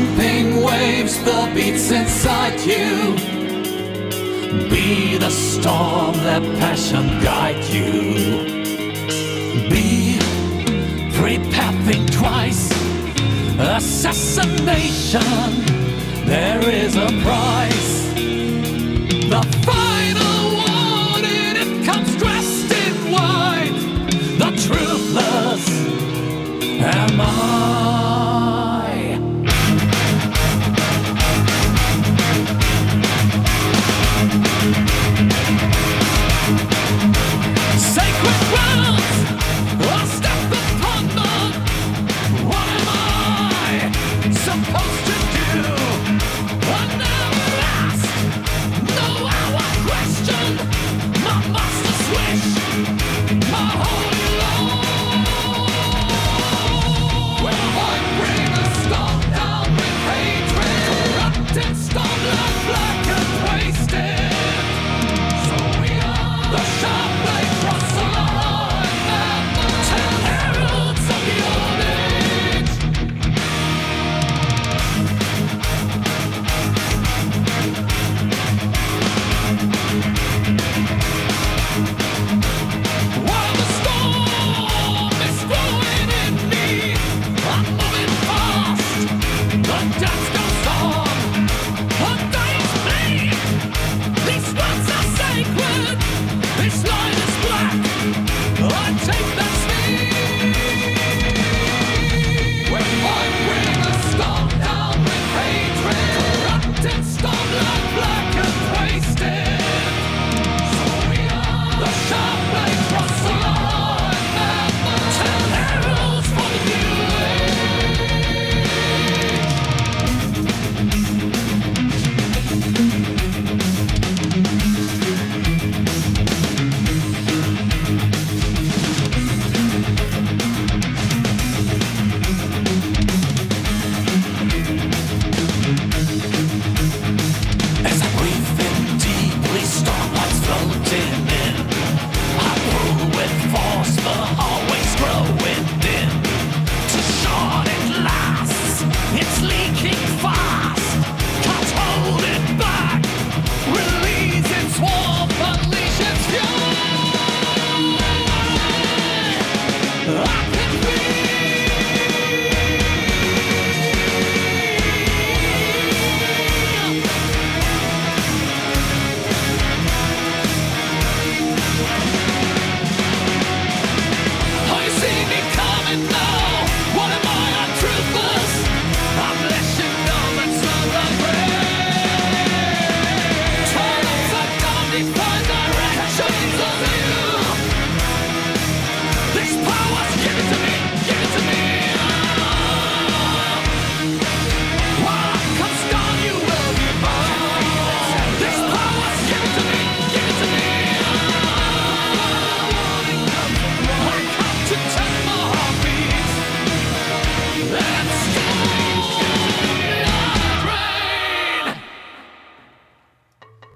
[0.00, 3.14] Pumping waves, the beats inside you.
[4.70, 8.14] Be the storm, let passion guide you.
[9.68, 10.18] Be
[11.12, 12.70] prepared, think twice.
[13.58, 15.20] Assassination,
[16.24, 18.14] there is a price.
[19.34, 23.78] The final warning, it comes dressed in white.
[24.38, 25.68] The truthless
[26.80, 27.99] am I.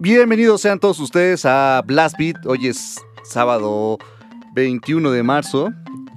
[0.05, 2.45] Bienvenidos sean todos ustedes a Blast Beat.
[2.45, 3.97] Hoy es sábado
[4.53, 5.71] 21 de marzo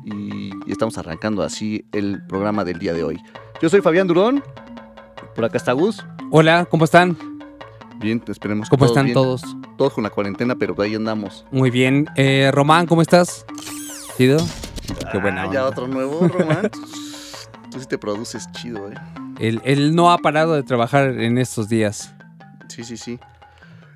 [0.03, 3.17] y estamos arrancando así el programa del día de hoy.
[3.61, 4.43] Yo soy Fabián Durón.
[5.33, 6.05] Por acá está Gus.
[6.31, 7.17] Hola, ¿cómo están?
[7.99, 9.13] Bien, esperemos que ¿Cómo todos están bien.
[9.13, 9.41] todos?
[9.77, 11.45] Todos con la cuarentena, pero ahí andamos.
[11.51, 12.09] Muy bien.
[12.17, 13.45] Eh, Román, ¿cómo estás?
[14.17, 14.37] ¿Chido?
[15.13, 15.69] Qué buena Ah, ya onda.
[15.69, 16.69] otro nuevo, Román.
[17.71, 18.95] Tú sí te produces chido, eh.
[19.39, 22.13] Él, él no ha parado de trabajar en estos días.
[22.67, 23.17] Sí, sí, sí.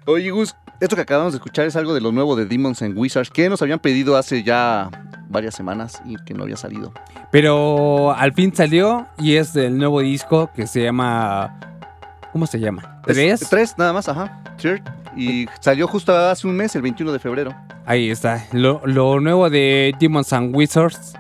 [0.08, 2.98] Oye, Gus, esto que acabamos de escuchar es algo de lo nuevo de Demons and
[2.98, 4.90] Wizards que nos habían pedido hace ya
[5.30, 6.92] varias semanas y que no había salido.
[7.32, 11.58] Pero al fin salió y es del nuevo disco que se llama...
[12.34, 13.02] ¿Cómo se llama?
[13.06, 13.48] Es- ¿Tres?
[13.50, 14.42] tres, nada más, ajá.
[15.16, 17.54] Y salió justo hace un mes, el 21 de febrero.
[17.86, 18.46] Ahí está.
[18.54, 21.14] Lo, lo nuevo de Demons and Wizards.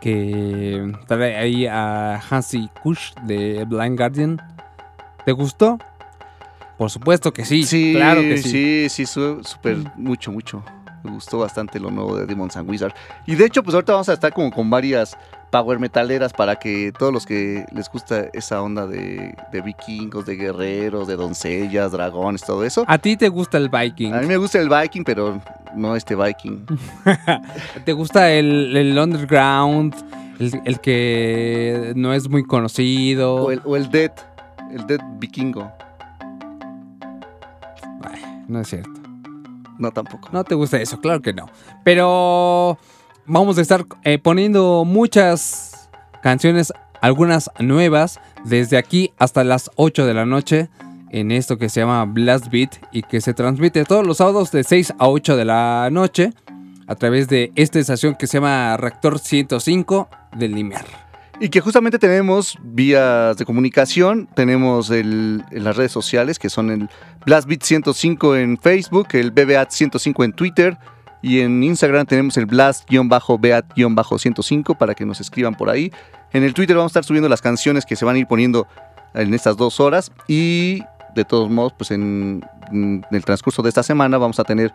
[0.00, 4.40] Que trae ahí a Hansi Kush de Blind Guardian.
[5.24, 5.78] ¿Te gustó?
[6.78, 8.88] Por supuesto que sí, Sí, claro que sí.
[8.88, 10.62] sí, sí, súper, mucho, mucho.
[11.02, 12.94] Me gustó bastante lo nuevo de Demons and Wizards.
[13.26, 15.16] Y de hecho, pues ahorita vamos a estar como con varias
[15.50, 20.36] power metaleras para que todos los que les gusta esa onda de, de vikingos, de
[20.36, 22.84] guerreros, de doncellas, dragones, todo eso.
[22.86, 25.40] A ti te gusta el Viking, A mí me gusta el Viking, pero
[25.74, 26.64] no este Viking.
[27.84, 29.94] te gusta el, el underground,
[30.38, 33.36] el, el que no es muy conocido.
[33.36, 34.12] O el, o el Dead,
[34.72, 35.72] el Dead vikingo.
[38.48, 39.00] No es cierto.
[39.78, 40.28] No, tampoco.
[40.32, 41.46] No te gusta eso, claro que no.
[41.84, 42.78] Pero
[43.26, 45.88] vamos a estar eh, poniendo muchas
[46.22, 50.68] canciones, algunas nuevas, desde aquí hasta las 8 de la noche
[51.10, 54.64] en esto que se llama Blast Beat y que se transmite todos los sábados de
[54.64, 56.32] 6 a 8 de la noche
[56.86, 61.07] a través de esta estación que se llama Reactor 105 del Limer.
[61.40, 66.68] Y que justamente tenemos vías de comunicación, tenemos el, en las redes sociales que son
[66.70, 66.88] el
[67.26, 70.76] BlastBeat 105 en Facebook, el BBAT 105 en Twitter
[71.22, 75.92] y en Instagram tenemos el Blast-Beat-105 para que nos escriban por ahí.
[76.32, 78.66] En el Twitter vamos a estar subiendo las canciones que se van a ir poniendo
[79.14, 80.82] en estas dos horas y
[81.14, 84.72] de todos modos pues en, en el transcurso de esta semana vamos a tener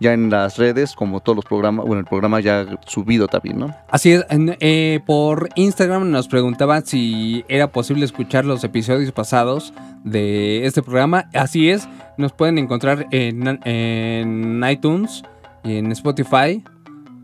[0.00, 3.74] ya en las redes como todos los programas, bueno el programa ya subido también, ¿no?
[3.88, 9.72] Así es, eh, por Instagram nos preguntaban si era posible escuchar los episodios pasados
[10.04, 11.28] de este programa.
[11.34, 15.22] Así es, nos pueden encontrar en, en iTunes
[15.64, 16.62] y en Spotify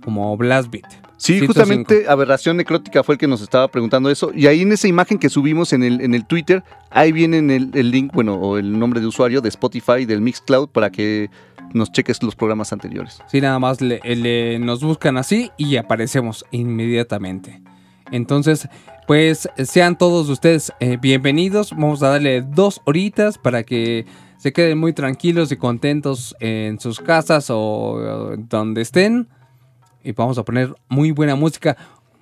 [0.05, 1.03] como Blast Beat.
[1.23, 1.47] Sí, 105.
[1.47, 4.33] justamente Aberración Necrótica fue el que nos estaba preguntando eso.
[4.35, 7.71] Y ahí en esa imagen que subimos en el, en el Twitter, ahí viene el,
[7.75, 11.31] el link, bueno, o el nombre de usuario de Spotify del Mixcloud para que
[11.75, 13.19] nos cheques los programas anteriores.
[13.29, 17.63] Sí, nada más le- nos buscan así y aparecemos inmediatamente.
[18.11, 18.69] Entonces,
[19.07, 21.71] pues sean todos ustedes eh, bienvenidos.
[21.73, 24.05] Vamos a darle dos horitas para que
[24.37, 29.29] se queden muy tranquilos y contentos en sus casas o donde estén.
[30.05, 31.77] Y vamos a poner muy buena música.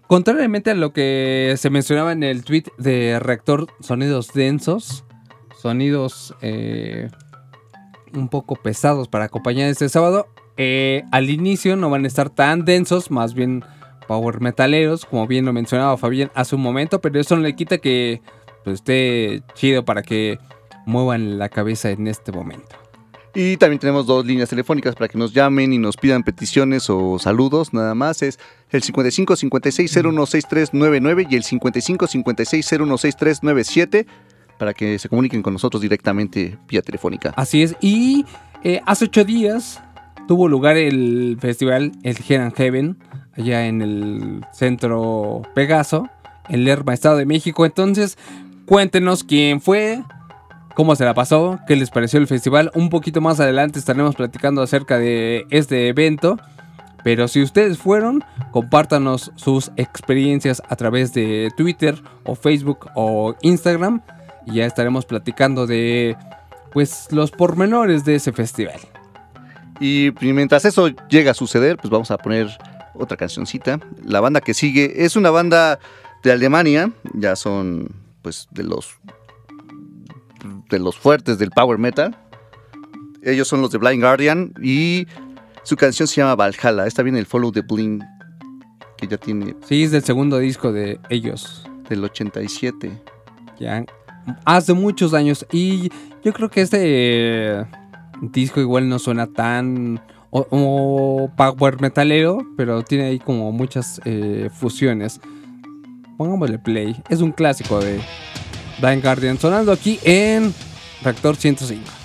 [0.07, 5.05] Contrariamente a lo que se mencionaba en el tweet de Reactor, sonidos densos,
[5.63, 7.09] sonidos eh,
[8.15, 10.29] un poco pesados para acompañar este sábado.
[10.57, 13.65] Eh, al inicio no van a estar tan densos, más bien
[14.07, 17.79] power metaleros, como bien lo mencionaba Fabián hace un momento, pero eso no le quita
[17.79, 18.21] que
[18.65, 20.39] pues, esté chido para que
[20.85, 22.77] muevan la cabeza en este momento.
[23.35, 27.19] Y también tenemos dos líneas telefónicas para que nos llamen y nos pidan peticiones o
[27.21, 28.23] saludos, nada más.
[28.23, 28.41] Es
[28.71, 34.07] el 55 56 016399 y el 55 56 016397
[34.61, 37.33] para que se comuniquen con nosotros directamente vía telefónica.
[37.35, 38.27] Así es, y
[38.63, 39.83] eh, hace ocho días
[40.29, 42.99] tuvo lugar el festival El Hell and Heaven,
[43.33, 46.11] allá en el centro Pegaso,
[46.51, 47.65] en Lerma, Estado de México.
[47.65, 48.19] Entonces,
[48.67, 50.03] cuéntenos quién fue,
[50.75, 52.71] cómo se la pasó, qué les pareció el festival.
[52.75, 56.37] Un poquito más adelante estaremos platicando acerca de este evento.
[57.03, 64.03] Pero si ustedes fueron, compártanos sus experiencias a través de Twitter o Facebook o Instagram.
[64.51, 66.17] Y ya estaremos platicando de
[66.73, 68.81] pues los pormenores de ese festival.
[69.81, 72.49] Y mientras eso llega a suceder, pues vamos a poner
[72.95, 73.81] otra cancioncita.
[74.05, 75.79] La banda que sigue es una banda
[76.23, 77.89] de Alemania, ya son
[78.23, 78.99] pues de los
[80.69, 82.17] de los fuertes del power metal.
[83.23, 85.07] Ellos son los de Blind Guardian y
[85.63, 86.87] su canción se llama Valhalla.
[86.87, 88.03] Esta viene el Follow the Bling
[88.97, 91.67] que ya tiene Sí, es del segundo disco de ellos.
[91.89, 92.91] del 87.
[93.59, 93.85] Ya
[94.45, 95.47] hace muchos años.
[95.53, 95.91] Y
[96.25, 97.67] yo creo que este
[98.21, 105.21] disco igual no suena tan o power metalero, pero tiene ahí como muchas eh, fusiones.
[106.17, 106.97] Pongámosle play.
[107.09, 108.01] Es un clásico de
[108.81, 110.55] Blind Guardian sonando aquí en
[111.03, 112.00] Reactor 105.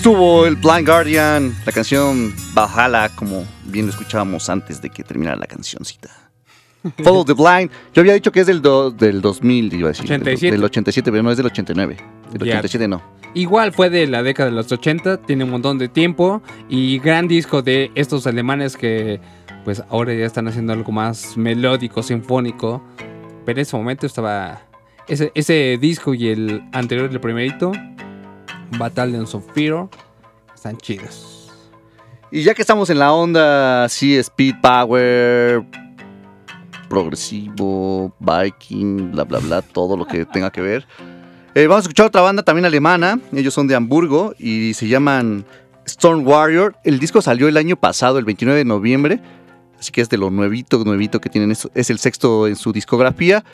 [0.00, 5.36] Estuvo el Blind Guardian, la canción Valhalla, como bien lo escuchábamos antes de que terminara
[5.36, 6.08] la cancioncita.
[7.04, 7.70] Follow the Blind.
[7.92, 10.08] Yo había dicho que es del, do- del 2000, iba a decir.
[10.08, 10.52] del- 87.
[10.56, 11.98] Del 87, pero no es del 89.
[12.32, 12.54] Del Ya.
[12.54, 13.02] 87 no.
[13.34, 16.40] Igual fue de la década de los 80, tiene un montón de tiempo
[16.70, 19.20] y gran disco de estos alemanes que
[19.66, 22.82] pues ahora ya están haciendo algo más melódico, sinfónico.
[23.44, 24.62] Pero en ese momento estaba
[25.08, 27.72] ese, ese disco y el anterior, el primerito,
[28.78, 29.88] Battalions of Fear,
[30.54, 31.50] están chidos.
[32.30, 35.64] Y ya que estamos en la onda, sí, Speed Power,
[36.88, 40.86] progresivo, Viking, bla, bla, bla, todo lo que tenga que ver.
[41.54, 43.18] Eh, vamos a escuchar otra banda también alemana.
[43.32, 45.44] Ellos son de Hamburgo y se llaman
[45.86, 46.76] Storm Warrior.
[46.84, 49.20] El disco salió el año pasado, el 29 de noviembre.
[49.78, 51.50] Así que es de lo nuevito, nuevito que tienen.
[51.50, 53.44] Es, es el sexto en su discografía.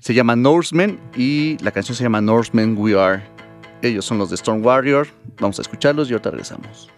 [0.00, 3.22] Se llama Norseman y la canción se llama Norseman We Are.
[3.82, 5.08] Ellos son los de Storm Warrior.
[5.38, 6.90] Vamos a escucharlos y ahorita regresamos.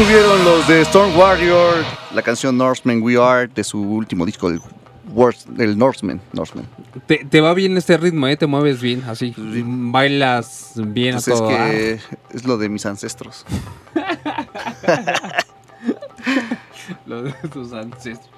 [0.00, 1.84] Estuvieron los de Storm Warrior,
[2.14, 4.58] la canción Norseman We Are de su último disco, el,
[5.12, 6.20] Wars- el Norseman.
[6.32, 6.66] Norseman.
[7.06, 8.34] Te, te va bien este ritmo, ¿eh?
[8.36, 9.34] Te mueves bien, así.
[9.36, 11.50] Bailas bien Pues a es todo.
[11.50, 11.70] dar.
[11.70, 11.98] que
[12.32, 13.44] es lo de mis ancestros.
[17.06, 18.28] Lo de tus ancestros.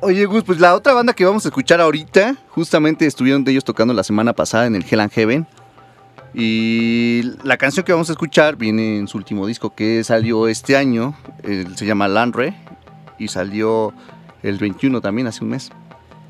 [0.00, 3.64] Oye, Gus, pues la otra banda que vamos a escuchar ahorita, justamente estuvieron de ellos
[3.64, 5.46] tocando la semana pasada en el Hell and Heaven.
[6.34, 10.76] Y la canción que vamos a escuchar viene en su último disco que salió este
[10.76, 12.54] año, se llama Landre,
[13.18, 13.92] y salió
[14.42, 15.70] el 21 también, hace un mes.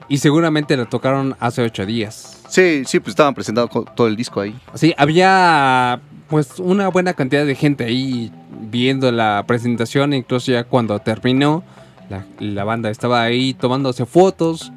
[0.08, 2.42] Y seguramente lo tocaron hace ocho días.
[2.48, 4.56] Sí, sí, pues estaban presentando todo el disco ahí.
[4.74, 10.98] Sí, había pues una buena cantidad de gente ahí viendo la presentación, incluso ya cuando
[11.00, 11.64] terminó,
[12.08, 14.72] la, la banda estaba ahí tomándose fotos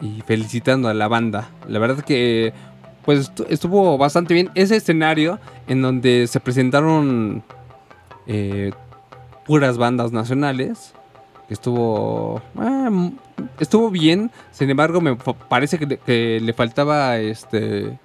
[0.00, 1.50] y felicitando a la banda.
[1.68, 2.52] La verdad que
[3.04, 7.42] pues estu- estuvo bastante bien ese escenario en donde se presentaron
[8.26, 8.72] eh,
[9.46, 10.94] puras bandas nacionales.
[11.50, 12.88] Estuvo ah,
[13.60, 17.98] estuvo bien, sin embargo me parece que le, que le faltaba este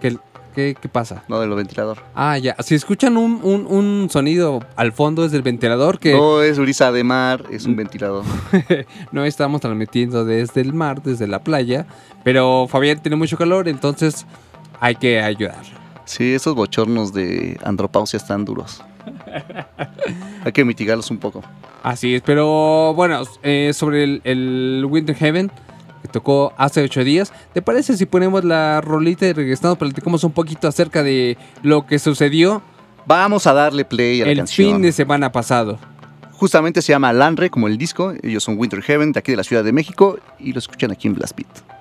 [0.00, 0.18] que,
[0.54, 1.24] ¿qué, qué pasa?
[1.28, 1.98] No, de lo ventilador.
[2.14, 2.54] Ah, ya.
[2.60, 6.92] Si escuchan un, un- un sonido al fondo es del ventilador que No es brisa
[6.92, 8.24] de mar, es un ventilador.
[9.12, 11.86] no estamos transmitiendo desde el mar, desde la playa.
[12.24, 14.26] Pero Fabián tiene mucho calor, entonces
[14.80, 15.62] hay que ayudar.
[16.04, 18.82] Sí, esos bochornos de andropausia están duros.
[20.44, 21.42] Hay que mitigarlos un poco.
[21.82, 25.50] Así es, pero bueno, eh, sobre el, el Winter Heaven
[26.02, 30.32] que tocó hace ocho días, ¿te parece si ponemos la rolita y regresando platicamos un
[30.32, 32.62] poquito acerca de lo que sucedió
[33.06, 34.74] Vamos a darle play a la el canción.
[34.74, 35.78] fin de semana pasado?
[36.32, 38.14] Justamente se llama Landre, como el disco.
[38.22, 41.08] Ellos son Winter Heaven, de aquí de la Ciudad de México, y lo escuchan aquí
[41.08, 41.71] en Blast Beat.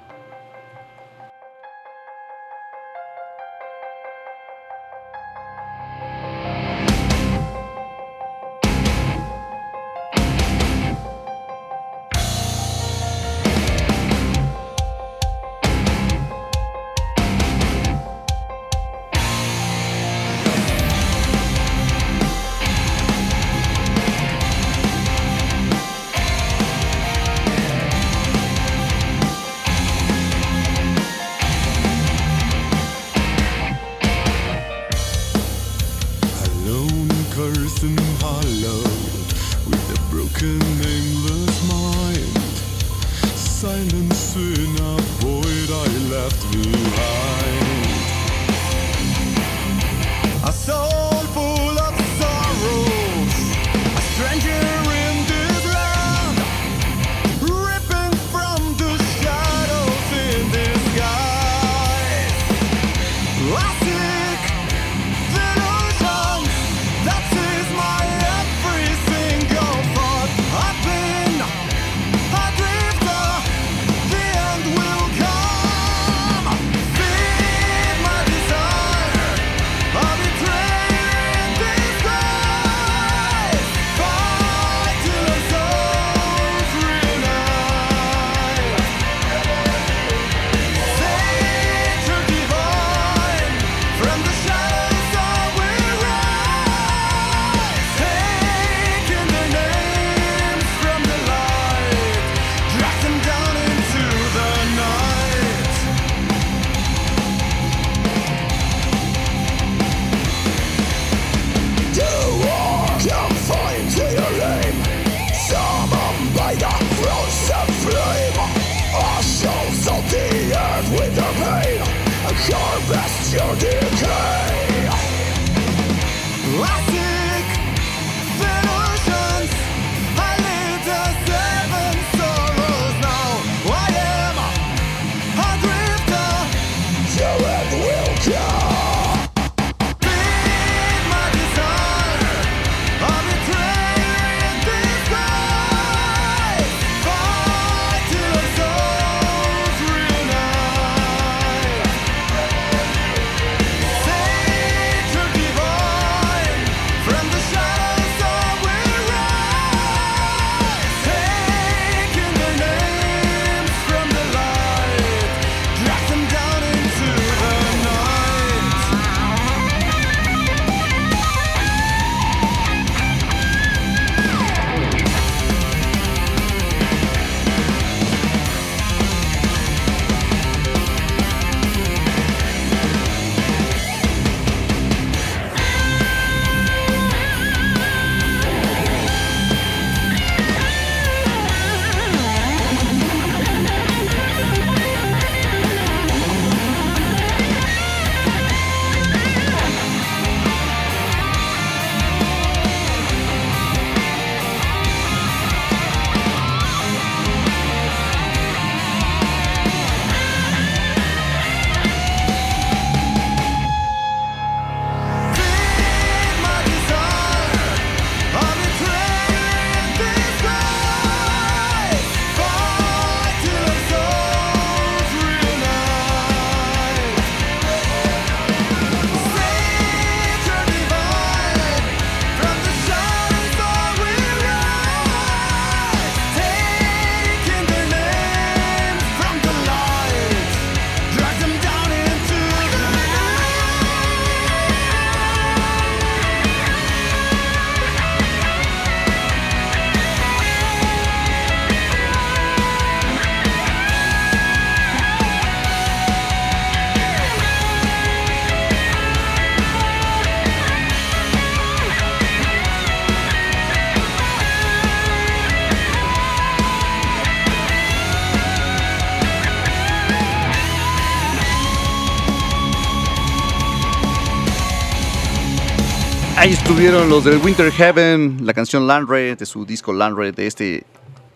[277.11, 280.85] Los del Winter Heaven, la canción Land Red de su disco Land Red de este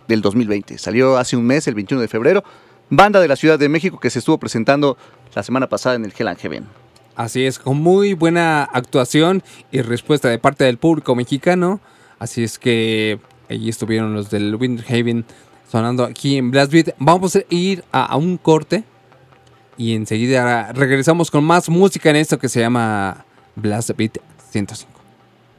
[0.07, 0.77] del 2020.
[0.77, 2.45] Salió hace un mes, el 21 de febrero.
[2.89, 4.97] Banda de la Ciudad de México que se estuvo presentando
[5.33, 6.65] la semana pasada en el Hell and Heaven.
[7.17, 11.81] Así es, con muy buena actuación y respuesta de parte del público mexicano.
[12.19, 15.25] Así es que allí estuvieron los del Windhaven
[15.69, 16.95] sonando aquí en Blast Beat.
[16.99, 18.85] Vamos a ir a, a un corte
[19.75, 23.25] y enseguida regresamos con más música en esto que se llama
[23.57, 24.19] Blast Beat
[24.51, 24.94] 105.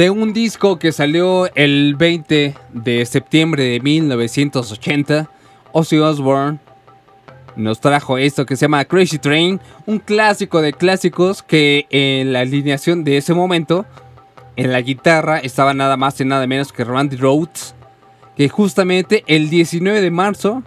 [0.00, 5.28] De un disco que salió el 20 de septiembre de 1980,
[5.72, 6.58] Ozzy Osbourne
[7.54, 12.40] nos trajo esto que se llama Crazy Train, un clásico de clásicos que en la
[12.40, 13.84] alineación de ese momento,
[14.56, 17.74] en la guitarra, estaba nada más y nada menos que Randy Rhoads,
[18.38, 20.62] que justamente el 19 de marzo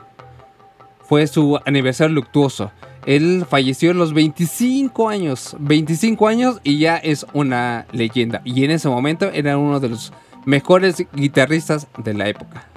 [1.10, 2.72] fue su aniversario luctuoso.
[3.06, 8.42] Él falleció a los 25 años, 25 años y ya es una leyenda.
[8.46, 10.14] Y en ese momento era uno de los
[10.46, 12.68] mejores guitarristas de la época.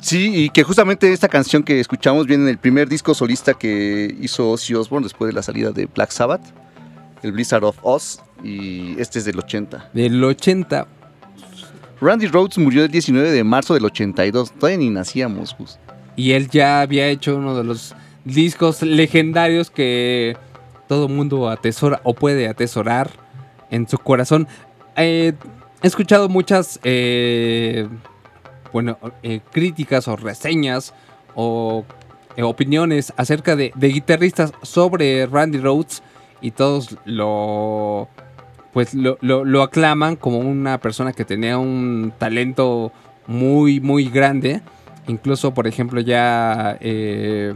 [0.00, 4.14] Sí, y que justamente esta canción que escuchamos viene en el primer disco solista que
[4.20, 6.42] hizo Ozzy Osbourne después de la salida de Black Sabbath,
[7.22, 9.90] el Blizzard of Oz, y este es del 80.
[9.94, 10.86] Del 80,
[12.02, 15.78] Randy Rhoads murió el 19 de marzo del 82, todavía ni nacíamos, Gus.
[16.16, 20.36] y él ya había hecho uno de los discos legendarios que
[20.88, 23.10] todo mundo atesora o puede atesorar
[23.70, 24.46] en su corazón.
[24.96, 25.32] Eh,
[25.82, 27.88] he escuchado muchas eh,
[28.72, 30.94] bueno, eh, críticas o reseñas
[31.34, 31.84] o
[32.36, 36.02] eh, opiniones acerca de, de guitarristas sobre Randy Rhoads
[36.40, 38.08] y todos lo
[38.72, 42.92] pues lo, lo- lo aclaman como una persona que tenía un talento
[43.28, 44.60] muy muy grande
[45.06, 47.54] incluso por ejemplo ya eh,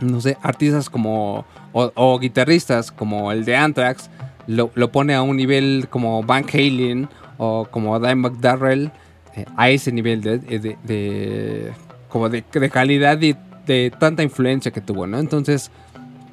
[0.00, 4.10] no sé artistas como o, o guitarristas como el de Anthrax
[4.46, 8.90] lo, lo pone a un nivel como Van Halen o como Dimebag Darrell
[9.34, 11.72] eh, a ese nivel de, de- de-
[12.08, 13.34] como de, de calidad y
[13.66, 15.18] de tanta influencia que tuvo, ¿no?
[15.18, 15.70] Entonces,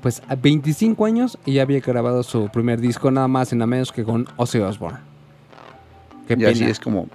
[0.02, 3.68] pues a 25 años y ya había grabado su primer disco nada más y nada
[3.68, 5.00] menos que con Ozzy Osbourne.
[6.28, 6.50] Qué y pena.
[6.52, 7.08] así es como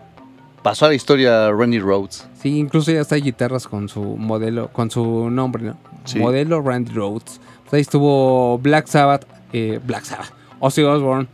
[0.62, 2.26] pasó a la historia Randy Rhoads.
[2.42, 5.76] Sí, incluso ya está hay guitarras con su modelo, con su nombre, ¿no?
[6.04, 6.18] Sí.
[6.18, 7.40] Modelo Randy Rhoads.
[7.62, 11.28] Pues ahí estuvo Black Sabbath, eh, Black Sabbath, Ozzy Osbourne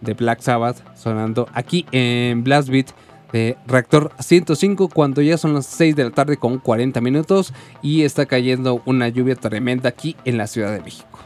[0.00, 2.88] de Black Sabbath sonando aquí en Blast Beat
[3.32, 8.02] de Reactor 105 cuando ya son las 6 de la tarde con 40 minutos y
[8.02, 11.18] está cayendo una lluvia tremenda aquí en la Ciudad de México.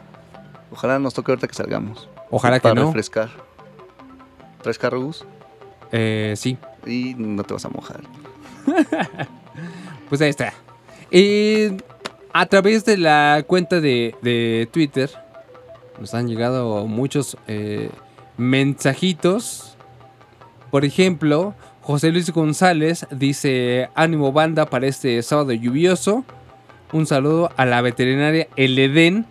[0.71, 2.09] Ojalá nos toque ahorita que salgamos.
[2.31, 2.87] Ojalá que para no.
[2.87, 3.31] refrescar.
[4.63, 5.25] ¿Traes carro, Gus?
[5.93, 8.03] Eh, sí, Y no te vas a mojar.
[10.09, 10.53] Pues ahí está.
[11.11, 11.77] Eh,
[12.35, 15.09] a través de la cuenta de, de Twitter
[16.01, 17.91] nos han llegado muchos eh,
[18.37, 19.77] mensajitos.
[20.73, 26.25] Por ejemplo, José Luis González dice, ánimo banda para este sábado lluvioso.
[26.93, 29.27] Un saludo a la veterinaria El Edén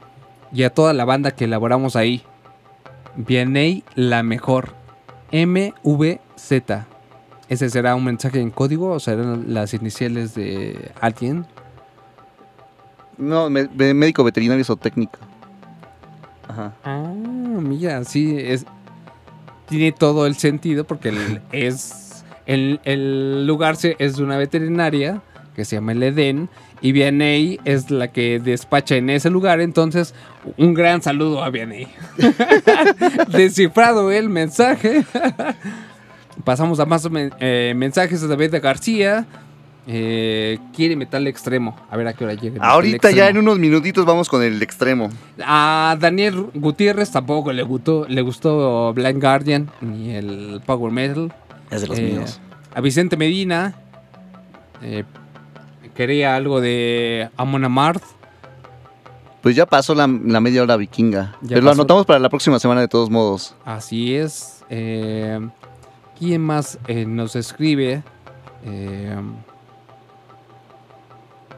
[0.53, 2.23] y a toda la banda que elaboramos ahí.
[3.17, 4.75] Vianey la mejor.
[5.34, 6.51] MVZ.
[7.49, 11.45] ¿Ese será un mensaje en código o serán las iniciales de alguien?
[13.18, 15.20] No, me- médico veterinario o técnica.
[16.47, 16.74] Ajá.
[16.84, 17.14] Ah,
[17.61, 18.66] mira, sí, es,
[19.68, 25.22] tiene todo el sentido porque el, es el, el lugar se- es de una veterinaria
[25.55, 26.49] que se llama el Edén
[26.82, 30.14] y Vianey es la que despacha en ese lugar, entonces
[30.57, 31.88] un gran saludo a Vianey.
[33.30, 35.05] Descifrado el mensaje.
[36.43, 37.07] Pasamos a más
[37.39, 39.26] eh, mensajes de David García.
[39.86, 41.75] Eh, quiere metal extremo.
[41.91, 42.65] A ver a qué hora llega.
[42.65, 45.09] Ahorita ya en unos minutitos vamos con el extremo.
[45.45, 51.34] A Daniel Gutiérrez tampoco le gustó, le gustó Blind Guardian ni el Power Metal.
[51.69, 52.39] Es de los Eh, míos.
[52.73, 53.75] A Vicente Medina
[54.81, 55.03] eh,
[55.95, 58.03] quería algo de Amon Amarth.
[59.41, 61.36] Pues ya pasó la, la media hora vikinga.
[61.41, 63.55] Ya Pero lo anotamos para la próxima semana de todos modos.
[63.65, 64.63] Así es.
[64.69, 65.39] Eh,
[66.17, 68.01] ¿Quién más eh, nos escribe?
[68.65, 69.13] Eh,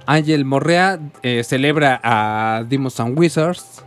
[0.05, 3.83] Ángel Morrea eh, celebra a Demons and Wizards.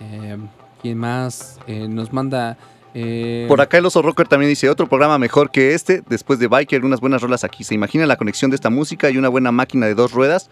[0.00, 0.36] Eh,
[0.82, 2.56] ¿Quién más eh, nos manda?
[2.94, 6.02] eh, Por acá el oso rocker también dice otro programa mejor que este.
[6.08, 7.64] Después de Biker, unas buenas rolas aquí.
[7.64, 10.50] ¿Se imagina la conexión de esta música y una buena máquina de dos ruedas?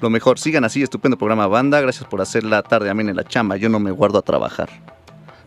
[0.00, 1.80] Lo mejor, sigan así, estupendo programa banda.
[1.80, 3.56] Gracias por hacer la tarde amén en la chamba.
[3.56, 4.68] Yo no me guardo a trabajar.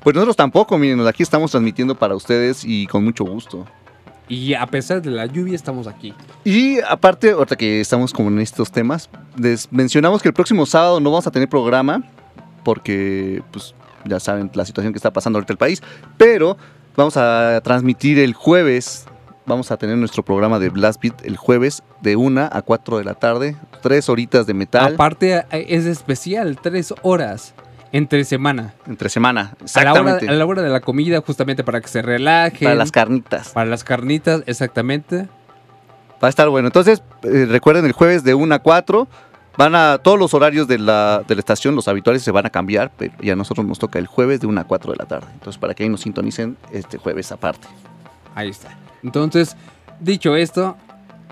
[0.02, 3.66] Pues nosotros tampoco, miren, aquí estamos transmitiendo para ustedes y con mucho gusto.
[4.28, 6.14] Y a pesar de la lluvia estamos aquí.
[6.44, 11.00] Y aparte, ahorita que estamos como en estos temas, les mencionamos que el próximo sábado
[11.00, 12.04] no vamos a tener programa
[12.64, 15.82] porque, pues, ya saben la situación que está pasando ahorita el país,
[16.18, 16.58] pero
[16.96, 19.06] vamos a transmitir el jueves,
[19.46, 23.04] vamos a tener nuestro programa de Blast Beat el jueves de 1 a 4 de
[23.04, 27.54] la tarde, tres horitas de metal Aparte eh, es especial, tres horas
[27.98, 28.74] entre semana.
[28.88, 31.88] entre semana, A la, hora, exactamente, a la hora de la comida, justamente para que
[31.88, 32.66] se relajen.
[32.66, 33.50] para las carnitas.
[33.50, 35.30] para las carnitas, exactamente.
[36.22, 36.68] Va a estar bueno.
[36.68, 39.08] Entonces, eh, recuerden, el jueves de 1 a 4
[39.58, 42.50] van a todos los horarios de la, de la estación, los habituales se van a
[42.50, 45.06] cambiar, pero ya a nosotros nos toca el jueves de 1 a 4 de la
[45.06, 45.28] tarde.
[45.34, 47.68] Entonces, para que ahí nos sintonicen este jueves aparte.
[48.34, 48.78] Ahí está.
[49.04, 49.56] Entonces,
[50.02, 50.76] dicho esto,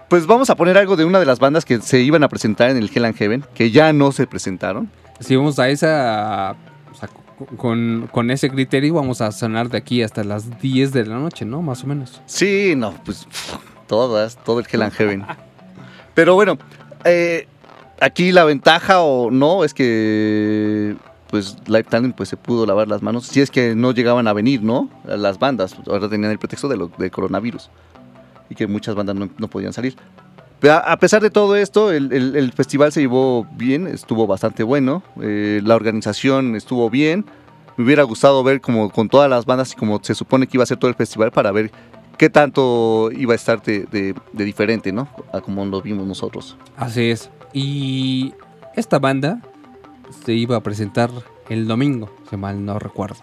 [0.07, 2.69] Pues vamos a poner algo de una de las bandas que se iban a presentar
[2.69, 4.89] en el Hell and Heaven, que ya no se presentaron.
[5.19, 6.55] Si vamos a esa.
[7.57, 11.45] con, con ese criterio, vamos a sonar de aquí hasta las 10 de la noche,
[11.45, 11.61] ¿no?
[11.61, 12.21] Más o menos.
[12.25, 13.27] Sí, no, pues
[13.87, 15.25] todas, todo el Hell and Heaven.
[16.13, 16.57] Pero bueno,
[17.05, 17.47] eh,
[17.99, 20.95] aquí la ventaja o no es que
[21.29, 23.25] pues Live Talent pues se pudo lavar las manos.
[23.25, 24.89] Si es que no llegaban a venir, ¿no?
[25.05, 27.71] Las bandas, ahora tenían el pretexto de lo, del coronavirus
[28.49, 29.95] y que muchas bandas no podían salir.
[30.69, 35.75] A, pesar de todo esto, el, festival se llevó bien, estuvo bastante bueno, eh, la
[35.75, 37.25] organización estuvo bien.
[37.75, 40.63] Me hubiera gustado ver como con todas las bandas y como se supone que iba
[40.63, 41.71] a ser todo el festival para ver
[42.17, 45.07] qué tanto iba a estar de, de- de diferente, ¿no?
[45.33, 46.55] A como lo vimos nosotros.
[46.77, 47.29] Así es.
[47.51, 48.33] Y
[48.75, 49.41] esta banda
[50.23, 51.09] se iba a presentar
[51.49, 53.17] el domingo, si mal no recuerdo.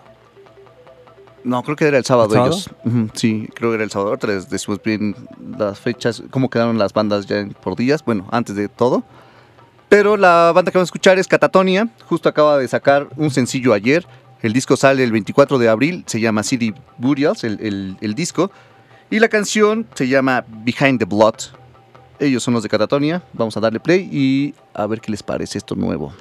[1.44, 2.56] No, creo que era el sábado, ¿El sábado?
[2.84, 3.10] ellos.
[3.14, 4.10] Sí, creo que era el sábado.
[4.10, 5.14] Ahorita les decimos bien
[5.58, 9.02] las fechas, cómo quedaron las bandas ya por días, bueno, antes de todo.
[9.88, 13.72] Pero la banda que vamos a escuchar es Catatonia, justo acaba de sacar un sencillo
[13.72, 14.06] ayer.
[14.42, 18.50] El disco sale el 24 de abril, se llama City Burials, el, el- el disco.
[19.10, 21.34] Y la canción se llama Behind the Blood.
[22.20, 25.58] Ellos son los de Catatonia, vamos a darle play y a ver qué les parece
[25.58, 26.12] esto nuevo.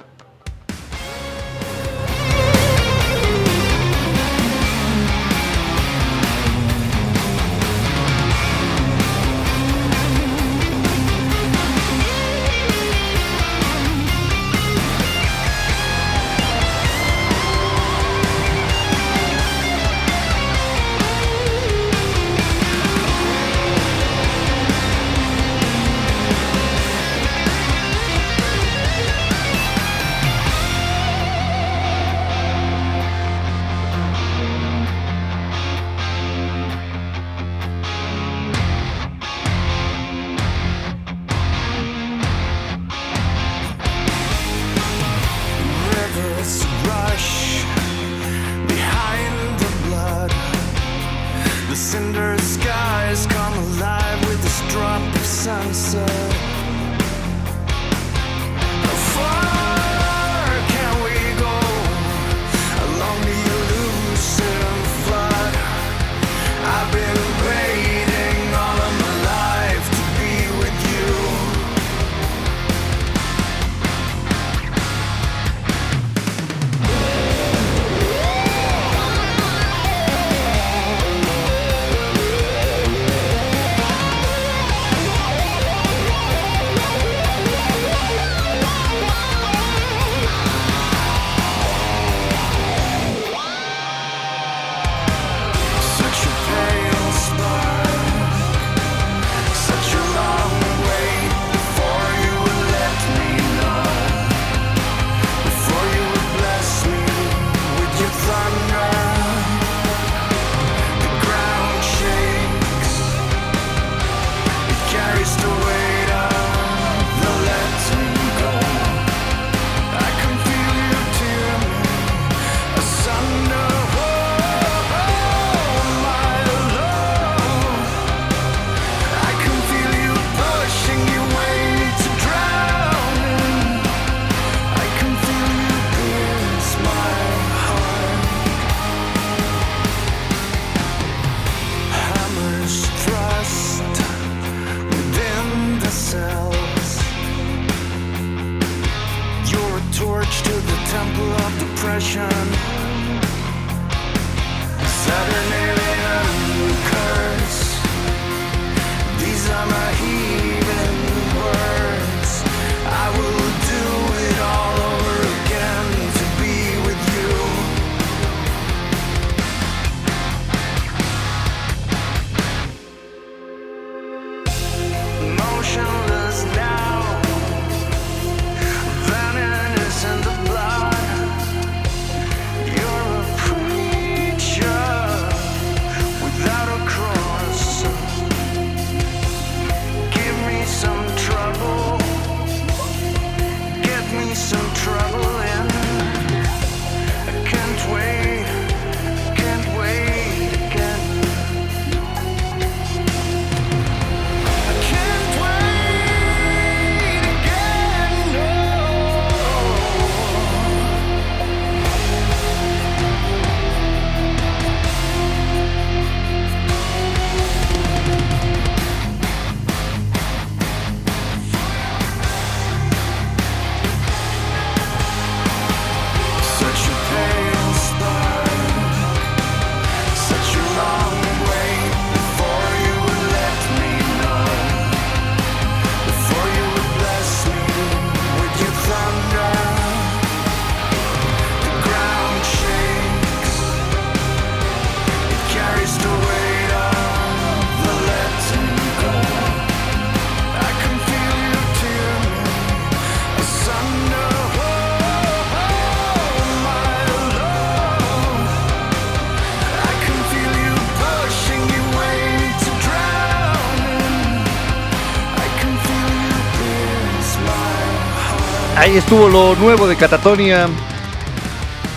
[268.90, 270.66] Ahí estuvo lo nuevo de Catatonia,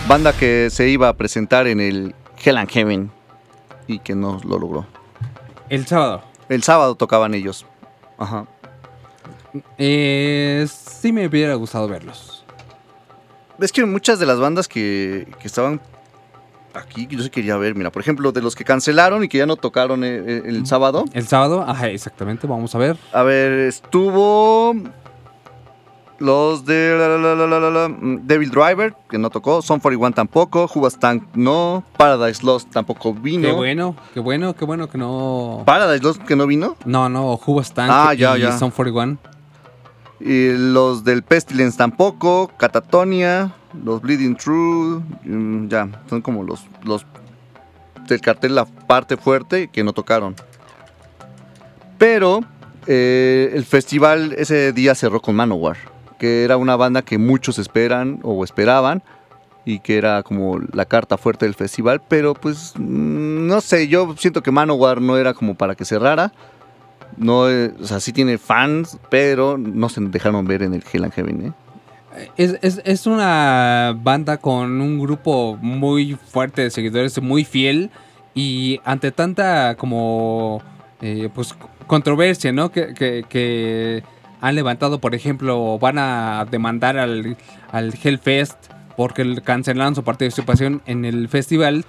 [0.06, 3.10] banda que se iba a presentar en el Hell and Heaven
[3.88, 4.86] y que no lo logró.
[5.70, 6.22] El sábado.
[6.48, 7.66] El sábado tocaban ellos.
[8.16, 8.46] Ajá.
[9.76, 12.44] Eh, sí me hubiera gustado verlos.
[13.58, 15.80] Es que muchas de las bandas que, que estaban
[16.74, 19.46] aquí, yo sí quería ver, mira, por ejemplo, de los que cancelaron y que ya
[19.46, 21.06] no tocaron el, el- el sábado.
[21.12, 22.96] El sábado, ajá, exactamente, vamos a ver.
[23.12, 24.76] A ver, estuvo
[26.18, 30.98] los de la, la, la, mm, Devil Driver, que no tocó, Son 41 tampoco, Hubas
[30.98, 33.48] Tank no, Paradise Lost tampoco vino.
[33.48, 35.62] Qué bueno, qué bueno, qué bueno que no...
[35.66, 36.76] Paradise Lost que no vino.
[36.84, 38.56] No, no, Hubas Tank Ah, ya, y ya.
[38.58, 39.18] Son 41.
[40.20, 43.52] Y los del Pestilence tampoco, Catatonia,
[43.84, 47.04] los Bleeding True, mm, ya, son como los, los
[48.08, 50.34] del cartel la parte fuerte que no tocaron.
[51.98, 52.40] Pero
[52.86, 55.76] eh, el festival ese día cerró con Manowar,
[56.18, 59.02] que era una banda que muchos esperan o esperaban
[59.64, 64.14] y que era como la carta fuerte del festival, pero pues mm, no sé, yo
[64.18, 66.32] siento que Manowar no era como para que cerrara.
[67.16, 71.04] No, eh, o sea, sí tiene fans, pero no se dejaron ver en el Hell
[71.04, 71.52] and Heaven, ¿eh?
[72.36, 77.90] Es, es- es una banda con un grupo muy fuerte de seguidores, muy fiel
[78.34, 80.60] y ante tanta como
[81.02, 81.54] eh, pues
[81.86, 82.70] controversia, ¿no?
[82.70, 84.02] Que, que- que
[84.44, 87.38] han levantado, por ejemplo, van a demandar al,
[87.72, 88.56] al Hellfest
[88.94, 91.86] porque cancelaron su participación en el festival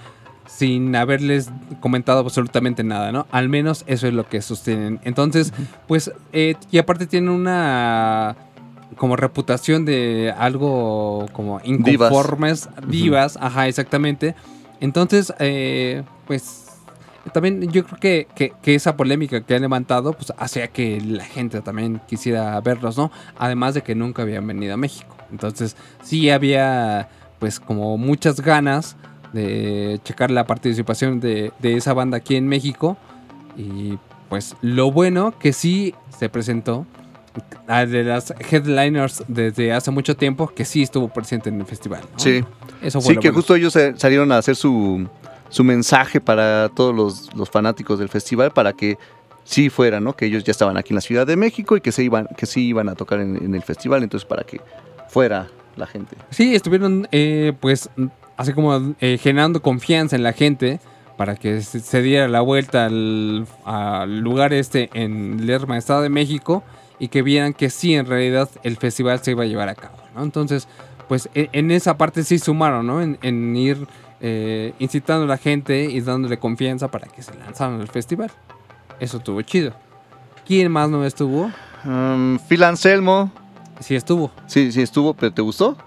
[0.47, 1.49] sin haberles
[1.82, 3.28] comentado absolutamente nada, ¿no?
[3.32, 5.01] Al menos eso es lo que sostienen.
[5.03, 5.51] Entonces,
[5.86, 8.38] pues, eh, y aparte tienen una
[8.95, 14.34] como reputación de algo como inconformes, divas, ajá, exactamente.
[14.80, 16.64] Entonces, eh, pues,
[17.36, 21.24] también yo creo que, que- que esa polémica que han levantado, pues, hacía que la
[21.24, 23.12] gente también quisiera verlos, ¿no?
[23.38, 25.16] Además de que nunca habían venido a México.
[25.32, 27.10] Entonces, sí había,
[27.40, 28.96] pues, como muchas ganas
[29.34, 32.98] de checar la participación de, de esa banda aquí en México.
[33.58, 33.98] Y,
[34.30, 36.86] pues, lo bueno que sí se presentó
[37.68, 42.02] de las headliners desde hace mucho tiempo que sí estuvo presente en el festival.
[42.14, 42.20] ¿no?
[42.20, 42.44] Sí.
[42.82, 43.36] Eso fue Sí, que bueno.
[43.40, 45.06] justo ellos salieron a hacer su,
[45.56, 48.97] su mensaje para todos los, los fanáticos del festival para que
[49.45, 50.12] sí fueran, ¿no?
[50.12, 52.45] Que ellos ya estaban aquí en la Ciudad de México y que, se iban, que
[52.45, 54.60] sí iban a tocar en, el festival, entonces para que
[55.08, 55.47] fuera
[55.78, 56.18] la gente.
[56.30, 57.89] Sí, estuvieron eh, pues
[58.36, 60.82] así como eh, generando confianza en la gente
[61.16, 63.47] para que se, diera la vuelta al,
[64.20, 66.64] lugar este en Lerma, Estado de México
[66.99, 69.95] y que vieran que sí, en realidad el festival se iba a llevar a cabo.
[70.18, 70.68] Entonces,
[71.08, 73.01] pues e- en esa parte sí sumaron, ¿no?
[73.01, 73.88] En ir
[74.22, 78.32] eh, incitando a la gente y dándole confianza para que se lanzaran al festival.
[78.99, 79.74] Eso estuvo chido.
[80.45, 81.51] ¿Quién más no estuvo?
[81.86, 83.32] Um, Phil Anselmo,
[83.80, 84.32] Sí estuvo.
[84.47, 85.78] sí, sí estuvo, pero ¿te gustó?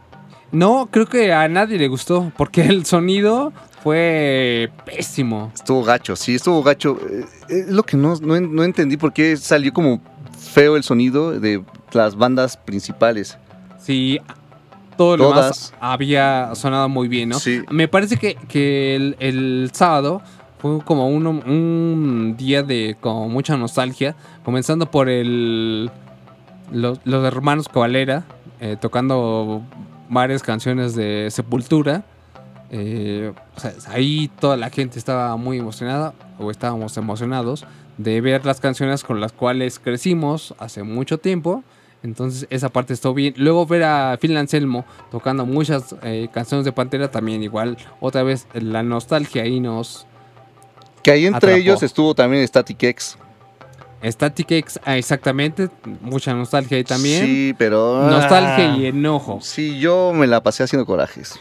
[0.53, 3.53] No, creo que a nadie le gustó, porque el sonido
[3.83, 5.51] fue pésimo.
[5.55, 6.99] Estuvo gacho, sí, estuvo gacho.
[7.11, 10.01] Eh, Es lo que no, no, no entendí por qué salió como
[10.39, 11.63] feo el sonido de
[11.93, 13.37] las bandas principales.
[13.81, 14.21] Sí,
[14.99, 15.71] todo lo Todas.
[15.71, 17.39] demás había sonado muy bien, ¿no?
[17.39, 17.63] Sí.
[17.71, 20.21] Me parece que, que el, el sábado
[20.59, 25.91] fue como un, un día de como mucha nostalgia, comenzando por el
[26.71, 28.25] los, los hermanos Covalera
[28.61, 29.63] eh, tocando
[30.11, 32.05] varias canciones de Sepultura.
[32.71, 37.65] Eh, o sea, ahí toda la gente estaba muy emocionada, o estábamos emocionados,
[37.97, 41.63] de ver las canciones con las cuales crecimos hace mucho tiempo.
[42.03, 43.35] Entonces esa parte estuvo bien.
[43.37, 47.77] Luego ver a Phil Anselmo tocando muchas eh, canciones de Pantera también igual.
[48.01, 50.07] Otra vez la nostalgia ahí nos...
[51.03, 51.57] Que ahí entre Atrapó.
[51.57, 53.19] ellos estuvo también Static X.
[54.03, 55.69] Static X, ah, exactamente.
[56.01, 57.25] Mucha nostalgia ahí también.
[57.25, 58.09] Sí, pero...
[58.09, 59.41] Nostalgia ah, y enojo.
[59.43, 61.39] Sí, yo me la pasé haciendo corajes.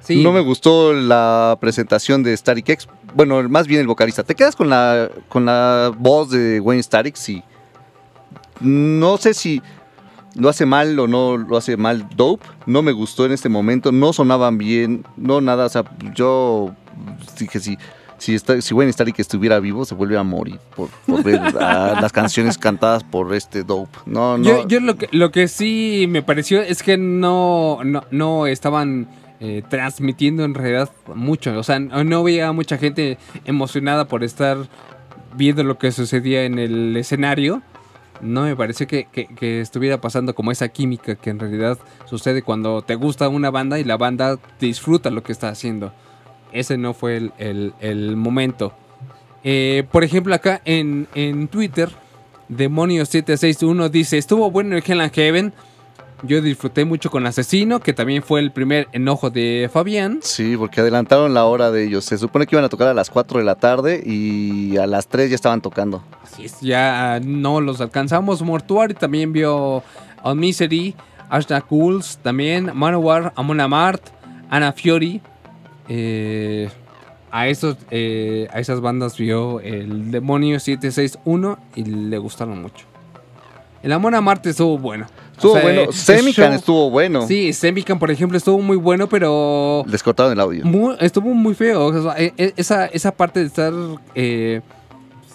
[0.00, 0.22] Sí.
[0.22, 2.88] No me gustó la presentación de Static X.
[3.14, 4.22] Bueno, más bien el vocalista.
[4.22, 7.16] ¿Te quedas con la, con la voz de Wayne Static?
[7.16, 7.42] Sí.
[8.60, 9.62] No sé si
[10.34, 12.46] lo hace mal o no lo hace mal Dope.
[12.66, 13.92] No me gustó en este momento.
[13.92, 15.04] No sonaban bien.
[15.16, 15.66] No nada.
[15.66, 15.84] O sea,
[16.14, 16.74] yo
[17.38, 17.78] dije si,
[18.18, 22.00] si, está, si Wayne Static estuviera vivo, se vuelve a morir por, por ver a
[22.00, 23.98] las canciones cantadas por este Dope.
[24.06, 24.44] No, no.
[24.44, 29.08] Yo, yo lo, que, lo que sí me pareció es que no, no, no estaban
[29.40, 31.58] eh, transmitiendo en realidad mucho.
[31.58, 34.68] O sea, no, no veía mucha gente emocionada por estar
[35.34, 37.62] viendo lo que sucedía en el escenario.
[38.20, 39.06] No me pareció que,
[39.60, 43.84] estuviera pasando como esa química que en realidad sucede cuando te gusta una banda y
[43.84, 45.92] la banda disfruta lo que está haciendo.
[46.52, 48.74] Ese no fue el momento.
[49.42, 51.90] Eh, por ejemplo, acá en, en Twitter,
[52.50, 55.52] Demonio761 dice: Estuvo bueno el Hell and Heaven,
[56.22, 60.18] Yo disfruté mucho con Asesino, que también fue el primer enojo de Fabián.
[60.22, 62.04] Sí, porque adelantaron la hora de ellos.
[62.04, 65.08] Se supone que iban a tocar a las 4 de la tarde y a las
[65.08, 66.04] 3 ya estaban tocando.
[66.22, 68.42] Así es, ya ah, no los alcanzamos.
[68.42, 69.82] Mortuary también vio
[70.22, 70.94] On Misery,
[71.30, 74.02] Ashna Cools, también Manowar, Amon Amart,
[74.50, 75.22] Ana Fiori.
[75.88, 76.68] Eh,
[77.30, 82.86] a, esos, eh, a esas bandas vio el Demonio 761 y le gustaron mucho.
[83.82, 85.06] El Amon Amart estuvo bueno.
[85.40, 85.80] Estuvo O sea, bueno.
[85.88, 87.26] el Semican estuvo bueno.
[87.26, 90.64] Sí, Semican, por ejemplo, estuvo muy bueno, pero Les cortaron el audio.
[90.66, 91.86] muy- estuvo muy feo.
[91.86, 93.72] O sea, e- e- esa, esa parte de estar.
[94.14, 94.60] Eh,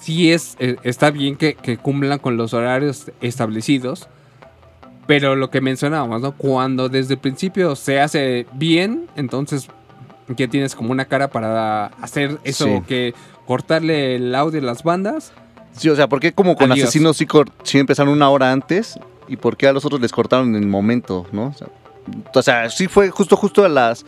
[0.02, 4.08] sí es, eh, está bien que, que cumplan con los horarios establecidos.
[5.08, 6.34] Pero lo que mencionábamos, ¿no?
[6.38, 9.68] Cuando desde el principio se hace bien, entonces
[10.30, 12.82] ya tienes como una cara para hacer eso Sí.
[12.88, 13.14] que
[13.48, 15.32] cortarle el audio a las bandas.
[15.74, 16.86] Sí, o sea, ¿por qué como con Adiós.
[16.90, 17.28] Asesinos sí,
[17.64, 19.00] sí empezaron una hora antes?
[19.28, 21.48] ¿Y por qué a los otros les cortaron en el momento, no?
[21.48, 21.68] O sea,
[22.34, 24.06] o sea, sí fue justo, justo a las...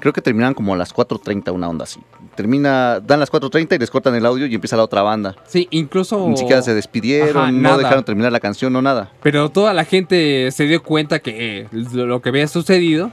[0.00, 2.00] Creo que terminaban como a las 4.30, una onda así.
[2.34, 5.36] Termina, dan las 4.30 y les cortan el audio y empieza la otra banda.
[5.46, 6.28] Sí, incluso.
[6.28, 9.10] Ni siquiera se despidieron, Ajá, no dejaron terminar la canción, no nada.
[9.22, 13.10] Pero toda la gente se dio cuenta que eh, lo que había sucedido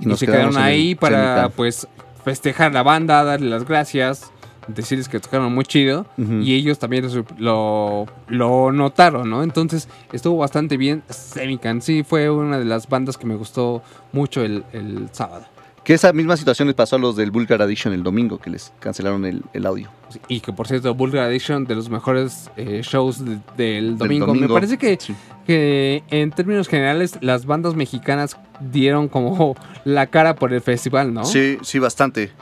[0.00, 1.86] Y Y, nos se quedaron ahí para pues
[2.24, 4.32] festejar la banda, darle las gracias,
[4.68, 6.06] decirles que tocaron muy chido.
[6.16, 7.06] Y ellos también
[7.38, 9.42] lo, lo, notaron, ¿no?
[9.42, 11.02] Entonces estuvo bastante bien.
[11.08, 15.46] Semican, sí, fue una de las bandas que me gustó mucho el, el sábado.
[15.84, 18.72] Que esa misma situación les pasó a los del Vulgar Addiction el domingo, que les
[18.80, 19.90] cancelaron el, el audio.
[20.28, 24.24] Y que por cierto, Vulgar Addiction, de los mejores eh, shows de- del, domingo.
[24.24, 24.48] domingo.
[24.48, 25.14] Me parece que, Sí.
[25.46, 31.24] que en términos generales las bandas mexicanas dieron como la cara por el festival, ¿no?
[31.26, 32.32] Sí, sí, bastante.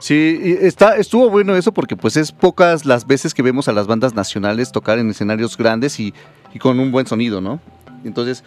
[0.00, 3.72] Sí, y está, estuvo bueno eso porque pues es pocas las veces que vemos a
[3.72, 6.14] las bandas nacionales tocar en escenarios grandes y,
[6.54, 7.60] y con un buen sonido, ¿no?
[8.04, 8.42] Entonces,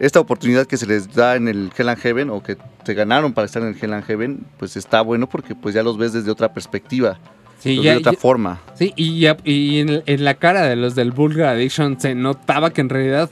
[0.00, 3.32] esta oportunidad que se les da en el Hell and Heaven o que se ganaron
[3.32, 6.12] para estar en el Hell and Heaven, pues está bueno porque pues ya los ves
[6.12, 7.18] desde otra perspectiva,
[7.58, 8.60] Sí, ya- de otra ya- forma.
[8.74, 12.70] Sí, y, ya- y en, en la cara de los del Vulgar Addiction se notaba
[12.70, 13.30] que en realidad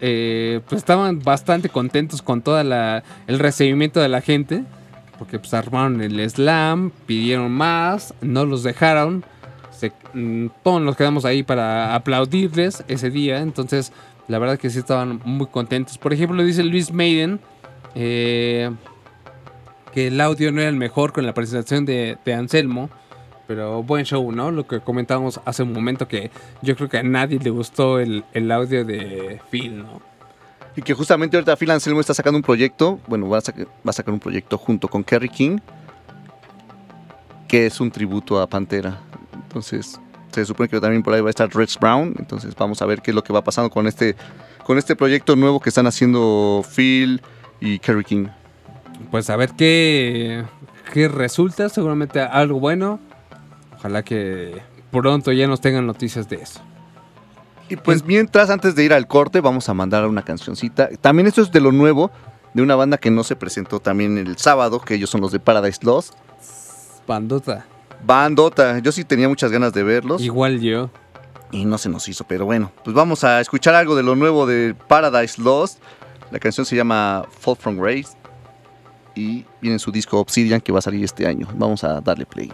[0.00, 4.64] eh, pues estaban bastante contentos con todo el recibimiento de la gente.
[5.20, 9.22] Porque pues armaron el slam, pidieron más, no los dejaron.
[10.14, 13.40] Mm, todos nos quedamos ahí para aplaudirles ese día.
[13.40, 13.92] Entonces,
[14.28, 15.98] la verdad que sí estaban muy contentos.
[15.98, 17.38] Por ejemplo, dice Luis Maiden
[17.94, 18.70] eh,
[19.92, 22.88] que el audio no era el mejor con la presentación de, Anselmo.
[23.46, 24.50] Pero buen show, ¿no?
[24.50, 26.30] Lo que comentábamos hace un momento que
[26.62, 30.09] yo creo que a nadie le gustó el audio de Phil, ¿no?
[30.80, 34.18] Y que justamente ahorita Phil Anselmo está sacando un proyecto, bueno, va a, sacar un
[34.18, 35.58] proyecto junto con Kerry King,
[37.46, 38.98] que es un tributo a Pantera.
[39.34, 40.00] Entonces,
[40.32, 43.02] se supone que también por ahí va a estar Rex Brown, entonces vamos a ver
[43.02, 44.16] qué es lo que va pasando con este,
[44.64, 47.20] con este proyecto nuevo que están haciendo Phil
[47.60, 48.28] y Kerry King.
[49.10, 50.46] Pues a ver qué,
[50.94, 53.00] qué resulta, seguramente algo bueno.
[53.76, 56.62] Ojalá que pronto ya nos tengan noticias de eso.
[57.70, 60.88] Y pues mientras, antes de ir al corte, vamos a mandar una cancioncita.
[61.00, 62.10] También esto es de lo nuevo,
[62.52, 65.38] de una banda que no se presentó también el sábado, que ellos son los de
[65.38, 66.14] Paradise Lost.
[67.06, 67.64] Bandota.
[68.04, 70.20] Bandota, yo sí tenía muchas ganas de verlos.
[70.20, 70.90] Igual yo.
[71.52, 74.46] Y no se nos hizo, pero bueno, pues vamos a escuchar algo de lo nuevo
[74.46, 75.80] de Paradise Lost.
[76.32, 78.16] La canción se llama Fall from Grace
[79.14, 81.46] y viene en su disco Obsidian que va a salir este año.
[81.54, 82.52] Vamos a darle play.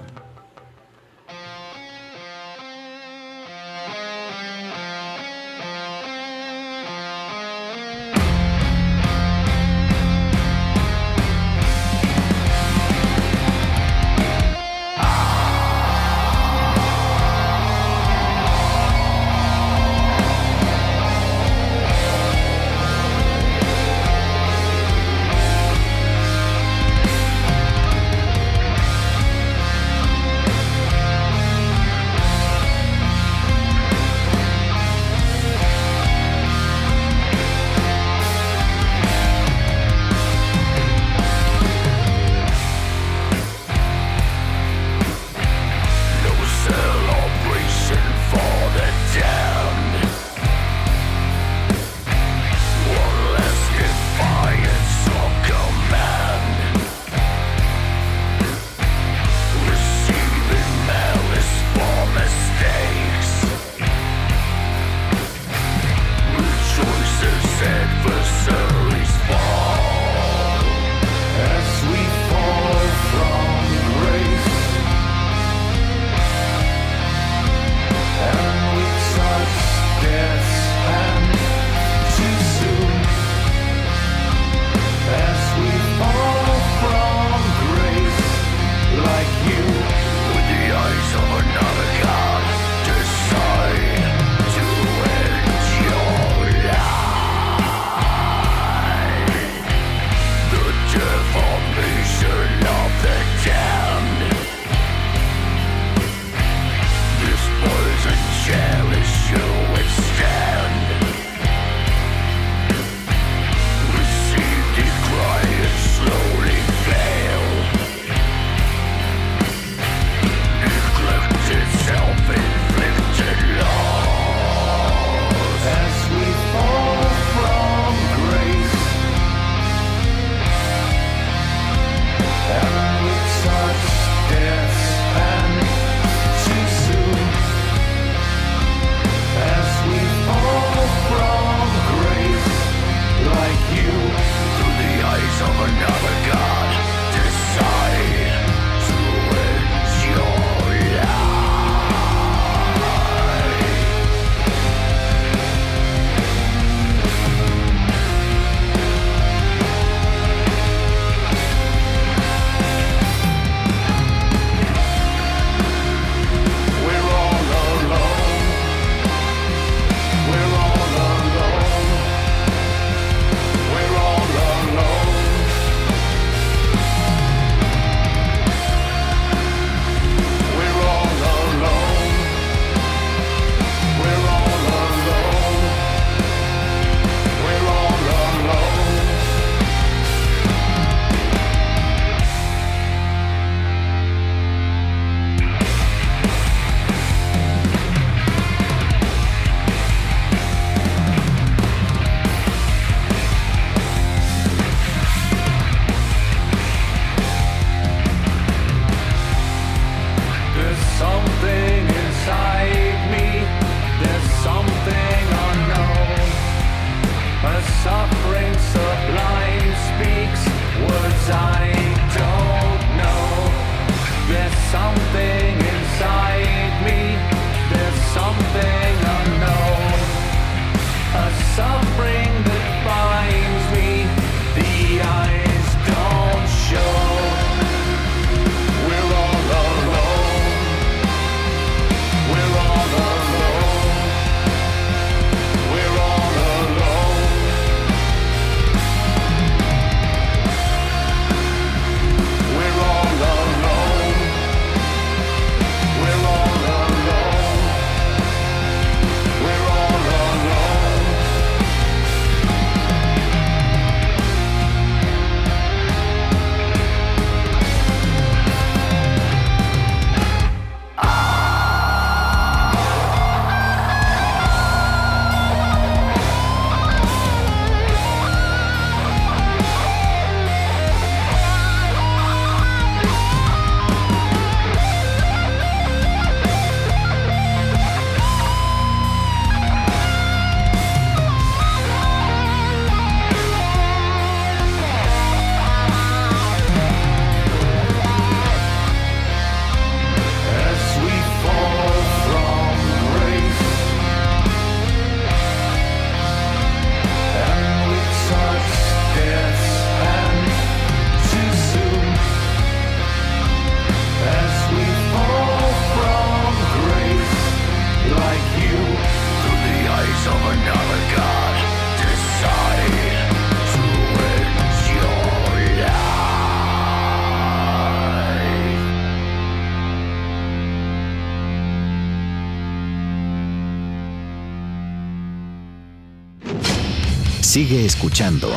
[337.86, 338.48] Escuchando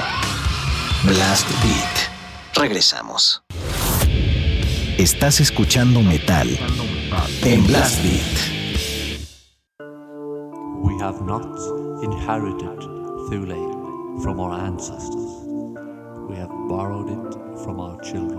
[1.03, 2.55] Blast Beat.
[2.55, 3.43] Regresamos.
[4.97, 6.49] Estás escuchando metal
[7.43, 8.39] en Blast Beat.
[10.81, 11.45] We have not
[12.03, 12.79] inherited
[13.29, 15.45] Thule from our ancestors.
[16.27, 18.38] We have borrowed it from our children.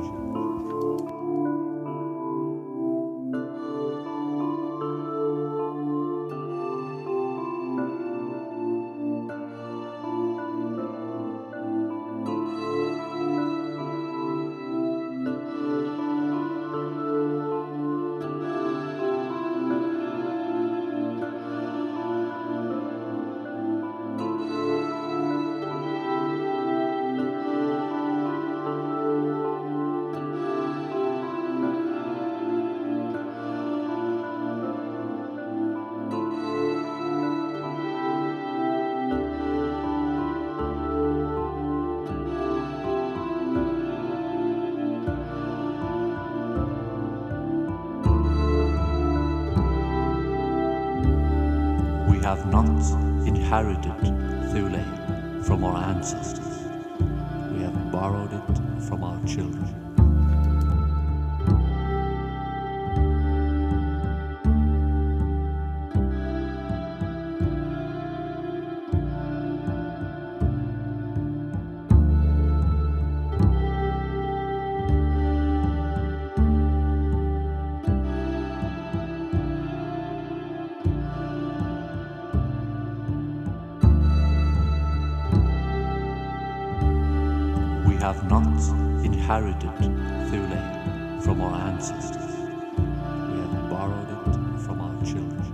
[89.40, 92.36] Inherited Thule from our ancestors.
[92.36, 95.44] We have borrowed it from our children.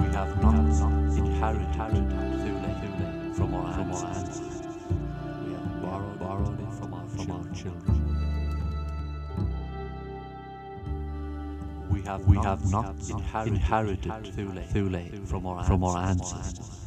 [0.00, 0.54] We have not
[1.18, 1.90] inherited
[2.40, 4.62] Thule from our ancestors.
[5.44, 7.96] We have borrowed, borrowed it from our, from our children.
[11.90, 12.96] We have, we have not
[13.46, 14.12] inherited
[15.28, 16.79] from our, from our ancestors.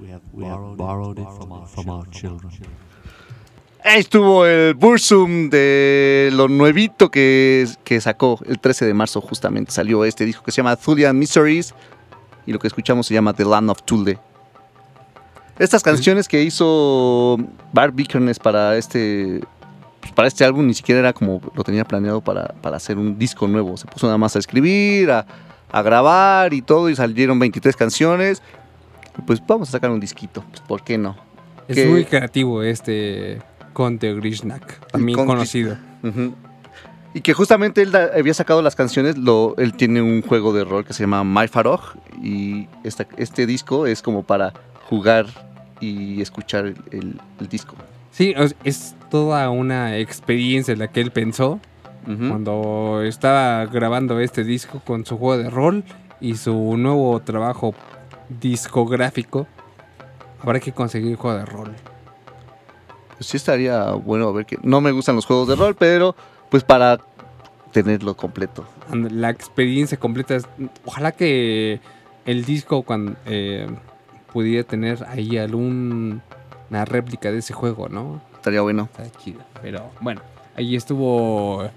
[0.00, 2.50] We have, we have borrowed it from our, from our children.
[3.82, 9.70] Ahí estuvo el Bursum de lo nuevito que, que sacó el 13 de marzo, justamente
[9.70, 11.72] salió este disco que se llama Thulian Mysteries
[12.46, 14.18] y lo que escuchamos se llama The Land of Thule.
[15.58, 17.38] Estas canciones que hizo
[17.72, 19.40] Bart Vikernes para este
[20.00, 23.18] pues, para este álbum ni siquiera era como lo tenía planeado para, para hacer un
[23.18, 23.76] disco nuevo.
[23.76, 25.26] Se puso nada más a escribir, a,
[25.70, 28.42] a grabar y todo y salieron 23 canciones.
[29.24, 31.16] Pues vamos a sacar un disquito, pues, ¿por qué no?
[31.68, 33.40] Es que- muy creativo este
[33.72, 35.32] Conte Grishnak, también Conte.
[35.32, 35.76] conocido.
[37.14, 40.64] Y que justamente él da- había sacado las canciones, lo, él tiene un juego de
[40.64, 41.80] rol que se llama My Farog
[42.22, 44.52] y esta- este disco es como para
[44.90, 45.26] jugar
[45.80, 47.74] y escuchar el, el- el disco.
[48.10, 51.58] Sí, es toda una experiencia la que él pensó
[52.04, 55.82] cuando estaba grabando este disco con su juego de rol
[56.20, 57.74] y su nuevo trabajo
[58.28, 59.46] discográfico.
[60.42, 61.74] Habrá que conseguir juego de rol.
[63.16, 66.14] Pues sí estaría bueno ver que no me gustan los juegos de rol, pero
[66.50, 67.00] pues para
[67.72, 68.66] tenerlo completo.
[68.92, 70.46] La experiencia completa es.
[70.84, 71.80] Ojalá que
[72.24, 73.66] el disco cuando eh,
[74.32, 76.22] pudiera tener ahí algún
[76.70, 78.20] una réplica de ese juego, ¿no?
[78.34, 78.88] Estaría bueno.
[78.96, 79.40] Está chido.
[79.62, 80.20] Pero bueno,
[80.56, 81.68] ahí estuvo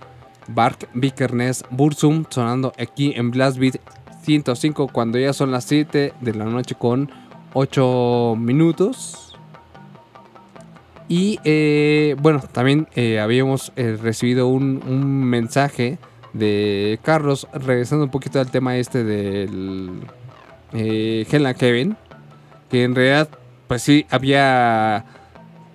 [0.48, 3.76] Bark Vikernes Bursum sonando aquí en Blast Beat
[4.30, 7.10] 105 cuando ya son las 7 de la noche con
[7.54, 9.36] 8 minutos.
[11.08, 15.98] Y eh, bueno, también eh, habíamos eh, recibido un, mensaje
[16.34, 20.02] de Carlos, regresando un poquito al tema este del
[20.74, 21.98] Hella Kevin,
[22.70, 23.30] que en realidad,
[23.68, 25.06] pues sí, había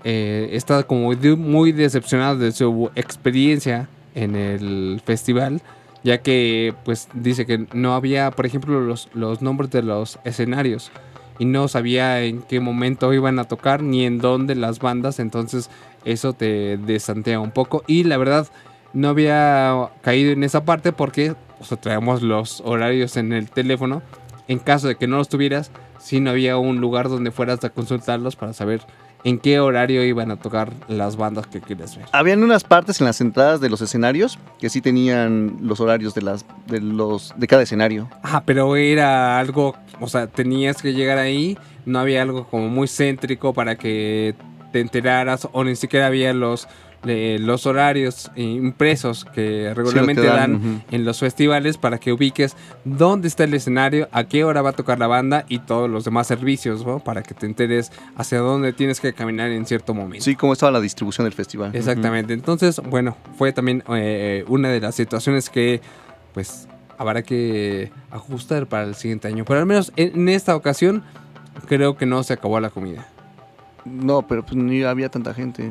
[0.05, 5.61] estado como muy decepcionado de su experiencia en el festival,
[6.05, 10.93] ya que pues dice que no había, por ejemplo, los, los nombres de los escenarios
[11.41, 15.71] y no sabía en qué momento iban a tocar ni en dónde las bandas, entonces
[16.05, 18.47] eso te desantea un poco y la verdad
[18.93, 24.03] no había caído en esa parte porque o sea, traemos los horarios en el teléfono.
[24.47, 27.71] En caso de que no los tuvieras, si no había un lugar donde fueras a
[27.71, 28.83] consultarlos para saber
[29.25, 32.07] en qué horario iban a tocar las bandas que quieres ver.
[32.13, 36.23] Habían unas partes en las entradas de los escenarios que sí tenían los horarios de
[36.23, 38.09] las de los de cada escenario.
[38.23, 42.87] Ah, pero era algo, o sea, tenías que llegar ahí, no había algo como muy
[42.87, 44.35] céntrico para que
[44.73, 46.69] te enteraras o ni siquiera había los
[47.05, 53.45] los horarios impresos que regularmente te dan, en los festivales para que ubiques dónde está
[53.45, 56.85] el escenario, a qué hora va a tocar la banda y todos los demás servicios,
[56.85, 57.01] ¿no?
[57.01, 60.25] Para que te enteres hacia dónde tienes que caminar en cierto momento.
[60.25, 61.71] Sí, cómo estaba la distribución del festival.
[61.75, 62.33] Exactamente.
[62.33, 65.81] Entonces, bueno, fue también eh, una de las situaciones que,
[66.33, 69.45] pues, habrá que ajustar para el siguiente año.
[69.45, 71.03] Pero al menos en, esta ocasión,
[71.67, 73.09] creo que no se acabó la comida.
[73.85, 75.71] No, pero pues ni había tanta gente.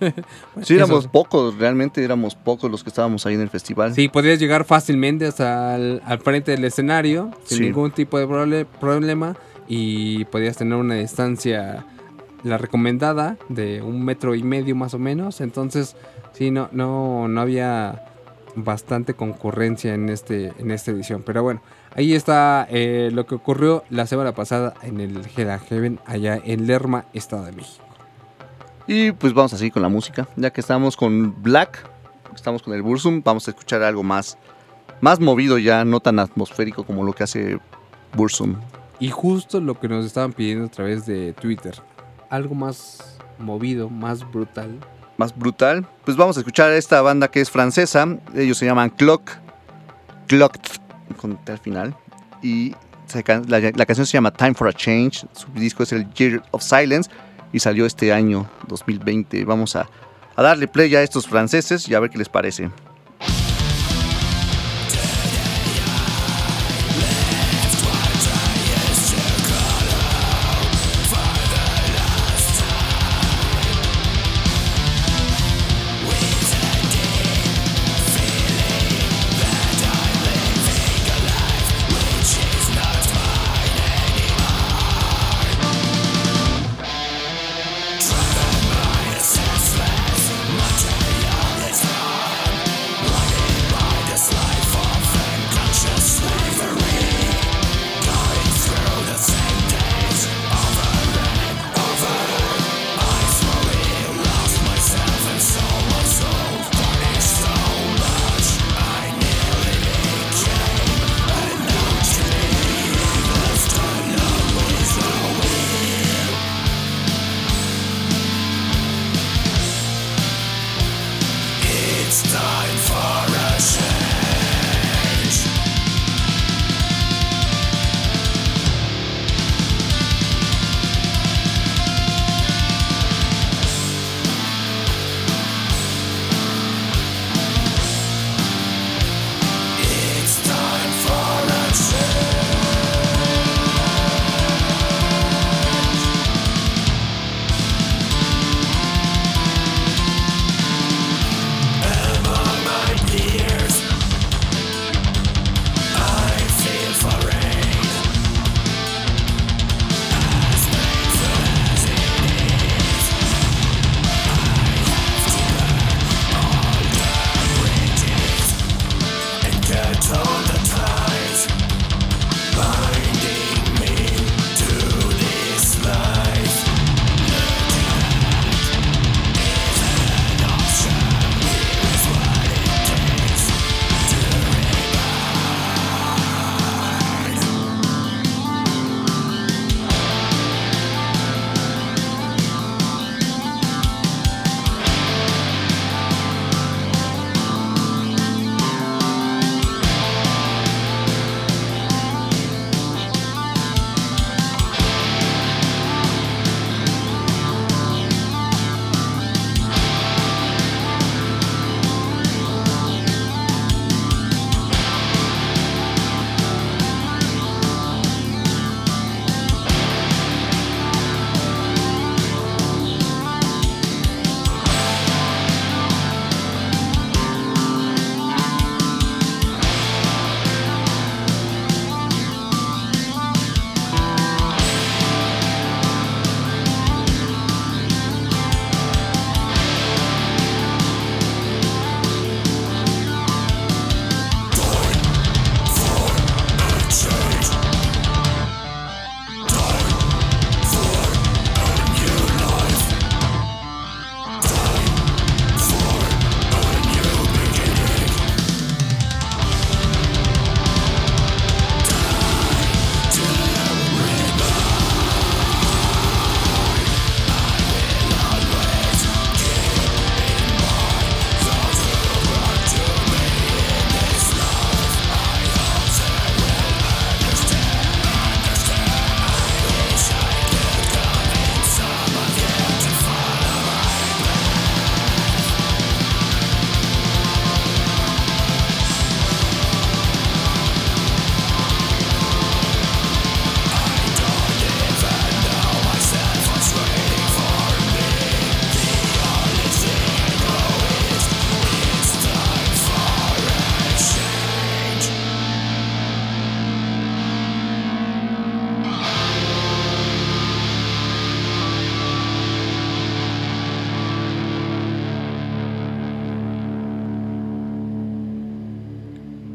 [0.62, 3.94] Sí, éramos eso- pocos, realmente éramos pocos los que estábamos ahí en el festival.
[3.94, 7.64] Sí, podías llegar fácilmente hasta el, al frente del escenario sin Sí.
[7.64, 9.36] ningún tipo de problema
[9.68, 11.86] y podías tener una distancia,
[12.42, 15.40] la recomendada, de un metro y medio más o menos.
[15.40, 15.96] Entonces,
[16.32, 18.04] sí, no, no, no había
[18.56, 21.22] bastante concurrencia en, este, en esta edición.
[21.24, 21.62] Pero bueno,
[21.96, 26.66] ahí está eh, lo que ocurrió la semana pasada en el Hell Heaven, allá en
[26.66, 27.83] Lerma, Estado de México.
[28.86, 30.28] Y pues vamos así con la música.
[30.36, 31.88] Ya que estamos con Black,
[32.34, 34.36] estamos con el Bursum, vamos a escuchar algo más,
[35.00, 37.58] más movido ya, no tan atmosférico como lo que hace
[38.14, 38.56] Bursum.
[39.00, 41.74] Y justo lo que nos estaban pidiendo a través de Twitter.
[42.30, 44.78] Algo más movido, más brutal.
[45.16, 45.86] Más brutal.
[46.04, 48.06] Pues vamos a escuchar a esta banda que es francesa.
[48.34, 49.30] Ellos se llaman Clock.
[50.26, 50.80] Clocked,
[51.20, 51.96] con T al final.
[52.42, 52.74] Y
[53.46, 55.26] la canción se llama Time for a Change.
[55.32, 57.10] Su disco es el Year of Silence
[57.54, 59.44] y salió este año 2020.
[59.44, 59.88] Vamos a,
[60.34, 62.68] a darle play a estos franceses y a ver qué les parece.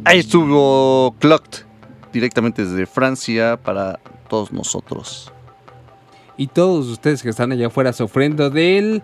[0.10, 1.66] Ahí estuvo Clocked,
[2.12, 5.32] directamente desde Francia para todos nosotros.
[6.36, 9.04] Y todos ustedes que están allá afuera sufriendo de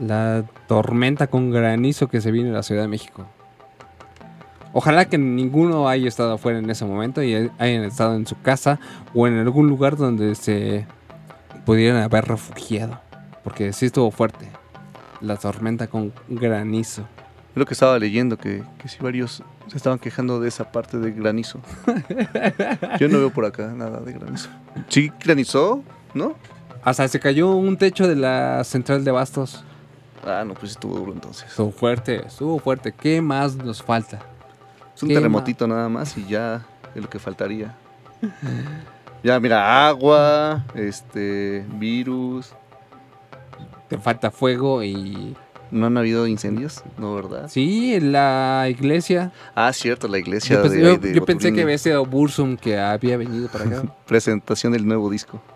[0.00, 3.28] la tormenta con granizo que se viene en la Ciudad de México.
[4.72, 8.80] Ojalá que ninguno haya estado afuera en ese momento y hayan estado en su casa
[9.14, 10.84] o en algún lugar donde se
[11.64, 13.00] pudieran haber refugiado.
[13.44, 14.48] Porque sí estuvo fuerte.
[15.20, 17.02] La tormenta con granizo.
[17.50, 20.98] Es lo que estaba leyendo, que, que sí varios se estaban quejando de esa parte
[20.98, 21.60] de granizo.
[22.98, 24.48] Yo no veo por acá nada de granizo.
[24.88, 25.84] ¿Sí granizó?
[26.12, 26.34] ¿No?
[26.82, 29.62] Hasta se cayó un techo de la central de Bastos.
[30.26, 31.48] Ah, no, pues estuvo duro entonces.
[31.48, 32.92] Estuvo fuerte, estuvo fuerte.
[32.92, 34.20] ¿Qué más nos falta?
[34.94, 37.76] Es un ¿Qué terremotito nada más y ya es lo que faltaría.
[39.22, 42.54] Ya, mira, agua, este, virus.
[43.88, 45.36] Te falta fuego y...
[45.70, 46.82] ¿No han habido incendios?
[46.98, 47.48] ¿No, verdad?
[47.48, 49.30] Sí, en la iglesia.
[49.54, 52.56] Ah, cierto, la iglesia Yo, pensé, de, yo- de yo pensé que había sido Bursum
[52.56, 53.82] que había venido para acá.
[54.06, 55.40] Presentación del nuevo disco.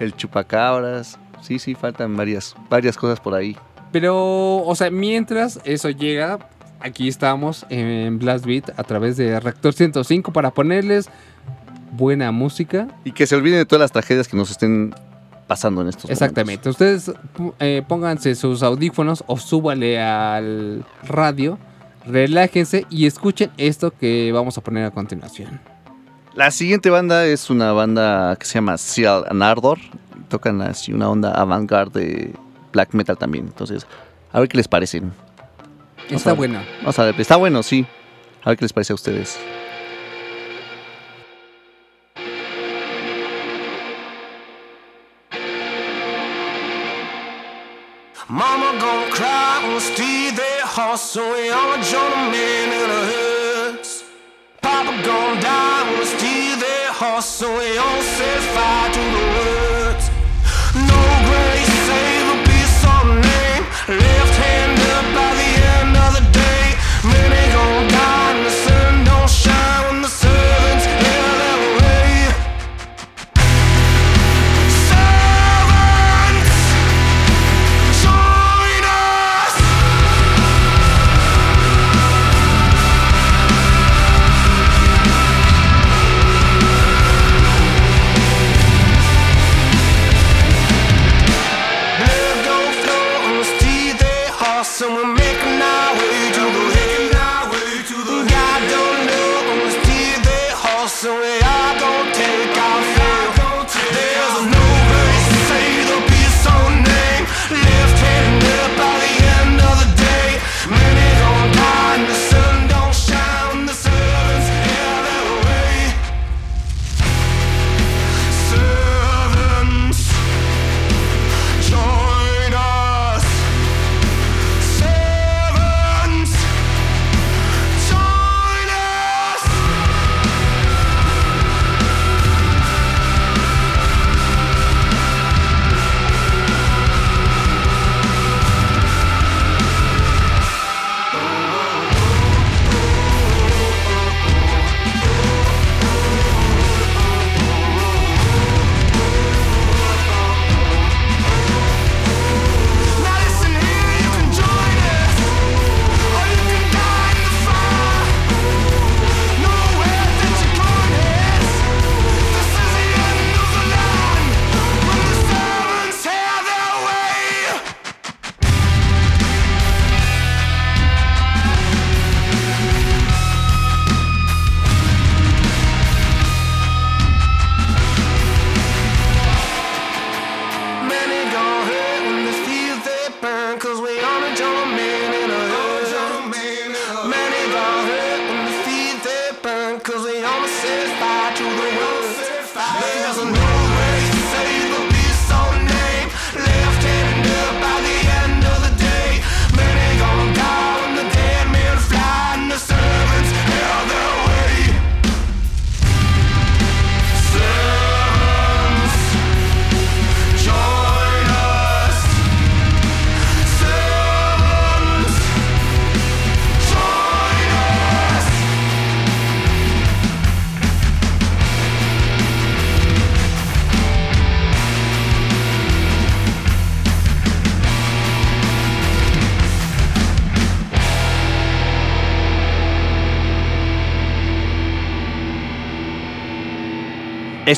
[0.00, 1.18] El chupacabras.
[1.42, 3.56] Sí, sí, faltan varias, varias cosas por ahí.
[3.92, 6.38] Pero, o sea, mientras eso llega,
[6.80, 11.08] aquí estamos en Blast Beat a través de Reactor 105 para ponerles
[11.92, 12.88] buena música.
[13.04, 14.94] Y que se olviden de todas las tragedias que nos estén
[15.50, 16.68] pasando en estos Exactamente.
[16.68, 17.10] Ustedes
[17.58, 21.58] eh, pónganse sus audífonos o súbale al radio,
[22.06, 25.48] relájense y escuchen esto que vamos a poner a continuación.
[25.48, 25.80] momentos.
[26.36, 29.80] La siguiente banda es una banda que se llama Seal and Ardor.
[30.28, 32.32] Tocan así una onda avant-garde de
[32.72, 33.46] black metal también.
[33.46, 33.88] Entonces,
[34.30, 35.12] a ver qué les parecen.
[36.08, 36.34] Está.
[36.34, 37.84] Vamos a ver, está bueno, sí.
[38.44, 39.36] A ver qué les parece a ustedes.
[48.30, 53.02] Mama gonna cry when Steve their horse, so we all join them in in a
[53.10, 54.04] hearse.
[54.62, 59.19] Papa gonna die when Steve their horse, so we all set fire to the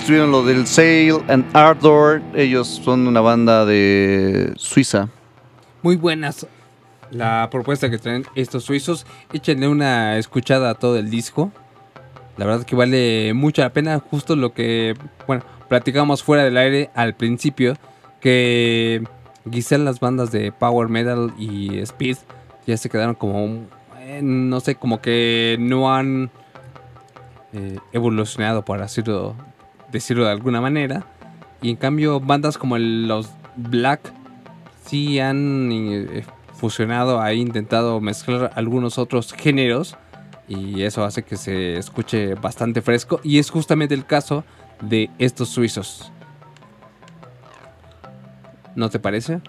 [0.03, 2.21] Estuvieron lo del Sail and Ardor.
[2.35, 5.09] Ellos son una banda de Suiza.
[5.81, 6.45] Muy buenas
[7.13, 9.07] la propuesta que traen estos suizos.
[9.33, 11.53] Échenle una escuchada a todo el disco.
[12.37, 14.01] La verdad que vale mucho la pena.
[14.01, 14.97] Justo lo que,
[15.29, 17.77] bueno, platicamos fuera del aire al principio.
[18.21, 19.05] Que
[19.53, 22.17] quizás las bandas de Power Metal y Speed
[22.67, 23.69] ya se quedaron como,
[24.01, 26.33] eh, no sé, como que no han
[27.53, 29.37] eh, evolucionado, por decirlo,
[29.93, 31.05] decirlo de alguna manera.
[31.61, 34.13] Y en cambio, bandas como los Black
[34.87, 36.25] sí han eh,
[36.55, 39.97] fusionado, ha intentado mezclar algunos otros géneros.
[40.49, 43.21] Y eso hace que se escuche bastante fresco.
[43.23, 44.45] Y es justamente el caso
[44.81, 46.11] de estos suizos.
[48.75, 49.41] ¿No te parece?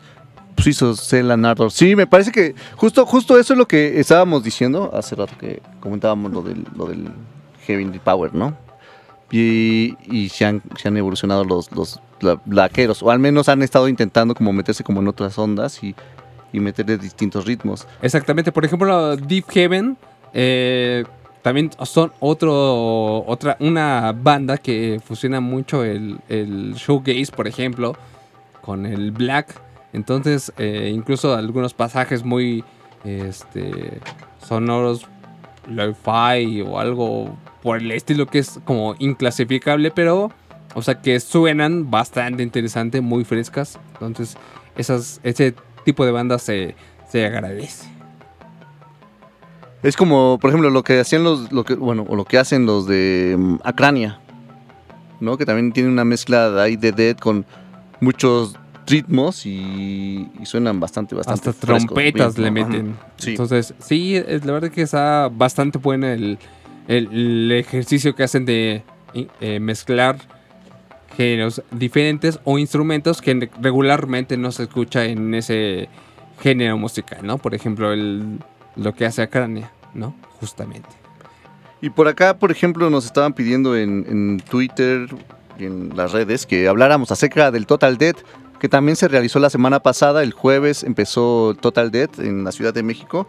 [0.57, 1.71] Suizos, Ardor.
[1.71, 5.61] Sí, me parece que justo, justo eso es lo que estábamos diciendo hace rato que
[5.79, 7.09] comentábamos lo del, lo del
[7.65, 8.55] Heavy Power, ¿no?
[9.35, 11.99] Y, se, han, se han evolucionado los, los
[12.45, 15.95] blaqueros, o al menos han estado intentando como meterse como en otras ondas y,
[16.51, 17.87] y meterle distintos ritmos.
[18.03, 19.97] Exactamente, por ejemplo, Deep Heaven
[20.33, 21.03] eh,
[21.41, 27.95] también son otro, otra, una banda que fusiona mucho el, el showgaze, por ejemplo,
[28.61, 29.59] con el black.
[29.93, 32.63] Entonces, eh, incluso algunos pasajes muy
[33.03, 33.99] este,
[34.47, 35.07] sonoros,
[35.67, 40.31] lo-fi o algo por el estilo que es como inclasificable, pero,
[40.75, 43.79] o sea, que suenan bastante interesante, muy frescas.
[43.93, 44.37] Entonces,
[44.75, 46.75] esas, ese tipo de bandas se,
[47.09, 47.87] se agradece.
[49.83, 52.65] Es como, por ejemplo, lo que hacían los, lo que, bueno, o lo que hacen
[52.65, 54.19] los de mm, Acrania,
[55.19, 55.37] ¿no?
[55.37, 57.45] Que también tienen una mezcla de ahí de Dead con
[57.99, 58.55] muchos
[58.87, 62.95] ritmos y, y suenan bastante, bastante Hasta frescos, trompetas le meten.
[63.17, 63.31] Sí.
[63.31, 66.37] Entonces, sí, la verdad que está bastante bueno el,
[66.87, 68.83] el- el ejercicio que hacen de
[69.41, 70.17] eh, mezclar
[71.15, 75.87] géneros diferentes o instrumentos que regularmente no se escucha en ese
[76.41, 77.37] género musical, ¿no?
[77.37, 78.39] Por ejemplo, el,
[78.75, 80.15] lo que hace Acrania, ¿no?
[80.39, 80.89] Justamente.
[81.81, 85.07] Y por acá, por ejemplo, nos estaban pidiendo en, en Twitter
[85.59, 88.15] y en las redes que habláramos acerca del Total Dead,
[88.63, 90.23] que también se realizó la semana pasada.
[90.23, 93.27] El jueves empezó Total Dead en la Ciudad de México.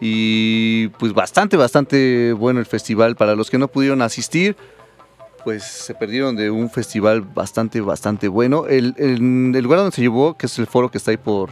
[0.00, 3.16] Y pues bastante, bastante bueno el festival.
[3.16, 4.56] Para los que no pudieron asistir,
[5.42, 8.66] pues se perdieron de un festival bastante, bastante bueno.
[8.68, 11.50] El, el- el lugar donde se llevó, que es el foro que está ahí por,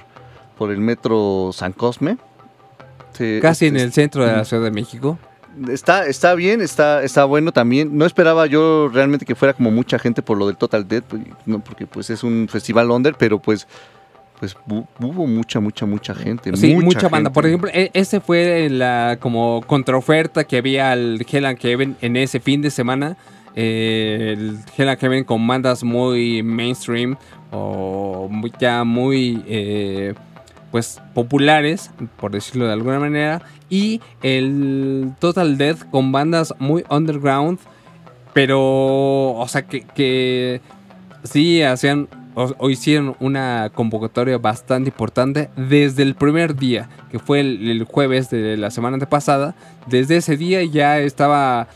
[0.57, 2.19] por el metro San Cosme.
[3.15, 5.19] se- Casi en es- el centro de la Ciudad de México.
[5.69, 7.97] Está, está bien, está, está bueno también.
[7.97, 11.23] No esperaba yo realmente que fuera como mucha gente por lo del Total Dead, pues,
[11.47, 13.67] no, porque pues es un festival under, pero pues,
[14.41, 16.57] pues hu- hubo mucha, mucha, mucha gente.
[16.57, 17.17] Sí, mucha, banda.
[17.29, 17.31] gente.
[17.31, 22.17] Por ejemplo, e- ese fue la como contraoferta que había al Hell and Heaven en
[22.17, 23.17] ese fin de semana.
[23.55, 27.17] Eh, el Hell and Heaven con bandas muy mainstream
[27.51, 30.15] o muy- ya muy eh,
[30.73, 33.43] pues populares, por decirlo de alguna manera.
[33.71, 37.61] Y el Total Death con bandas muy underground,
[38.33, 40.61] pero, o sea, que, que
[41.23, 47.85] sí hacían o, hicieron una convocatoria bastante importante desde el primer día, que fue el,
[47.85, 49.55] jueves de la semana antepasada.
[49.87, 51.69] Desde ese día ya estaba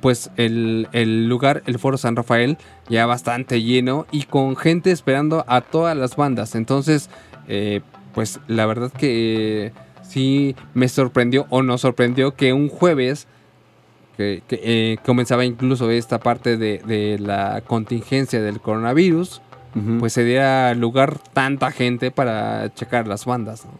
[0.00, 2.58] pues el, el lugar, el Foro San Rafael,
[2.88, 6.54] ya bastante lleno y con gente esperando a todas las bandas.
[6.54, 7.10] Entonces,
[7.48, 7.80] eh,
[8.14, 9.72] pues la verdad que
[10.02, 13.26] sí me sorprendió o nos sorprendió que un jueves
[14.16, 19.40] que, que, eh, comenzaba incluso esta parte de, de la contingencia del coronavirus,
[20.00, 23.64] pues se diera lugar tanta gente para checar las bandas.
[23.64, 23.72] ¿no?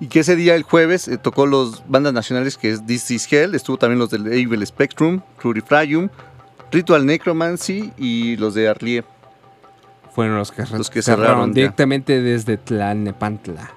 [0.00, 3.30] Y que ese día, el jueves, eh, tocó los bandas nacionales que es This Is
[3.30, 6.08] Hell, estuvo también los del Evil Spectrum, Plurifragum,
[6.72, 9.04] Ritual Necromancy y los de Arlie.
[10.14, 13.70] Fueron los que, Los que cerraron, directamente desde Tlalnepantla.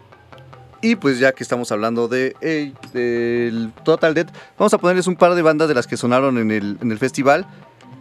[0.82, 4.28] Y pues ya que estamos hablando de, eh, del Total Dead,
[4.58, 6.98] vamos a ponerles un par de bandas de las que sonaron en el, en el
[6.98, 7.46] festival.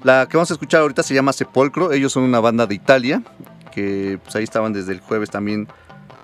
[0.02, 3.22] La que vamos a escuchar ahorita se llama Sepolcro, ellos son una banda de Italia,
[3.70, 5.68] que pues ahí estaban desde el jueves también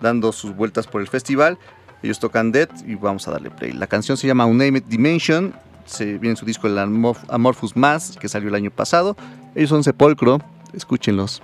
[0.00, 1.58] dando sus vueltas por el festival.
[2.02, 3.72] Ellos tocan Dead y vamos a darle play.
[3.72, 5.54] La canción se llama Unnamed Dimension,
[5.84, 9.16] se viene en su disco el Amorph- Amorphous Mass, que salió el año pasado.
[9.54, 10.40] Ellos son Sepolcro,
[10.72, 11.42] escúchenlos.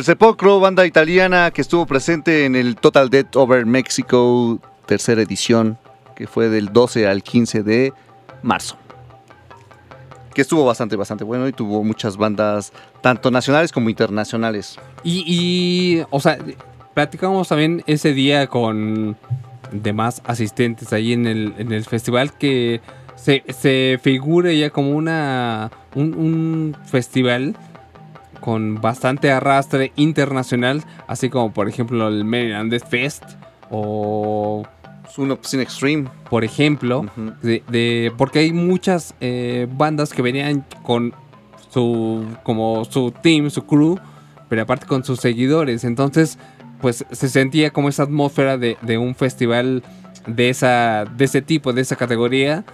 [0.00, 5.76] Del Sepulcro, banda italiana que estuvo presente en el Total Death Over Mexico, tercera edición,
[6.16, 7.92] que fue del 12 al 15 de
[8.42, 8.78] marzo.
[10.32, 12.72] Que estuvo bastante, bastante bueno y tuvo muchas bandas,
[13.02, 14.78] tanto nacionales como internacionales.
[15.04, 16.38] Y, o sea,
[16.94, 19.18] platicamos también ese día con
[19.70, 22.80] demás asistentes ahí en el, festival que
[23.16, 27.54] se, se figura ya como una un, un festival
[28.40, 33.22] con bastante arrastre internacional, así como por ejemplo el Maryland Fest
[33.70, 34.64] o
[35.16, 36.08] Uno Sin Extreme.
[36.28, 37.06] por ejemplo,
[37.42, 41.12] de, de- porque hay muchas eh, bandas que venían con
[41.68, 43.98] su como su team, su crew,
[44.48, 45.84] pero aparte con sus seguidores.
[45.84, 46.38] Entonces,
[46.80, 49.82] pues se sentía como esa atmósfera de, de un festival
[50.26, 52.64] de esa de ese tipo, de esa categoría,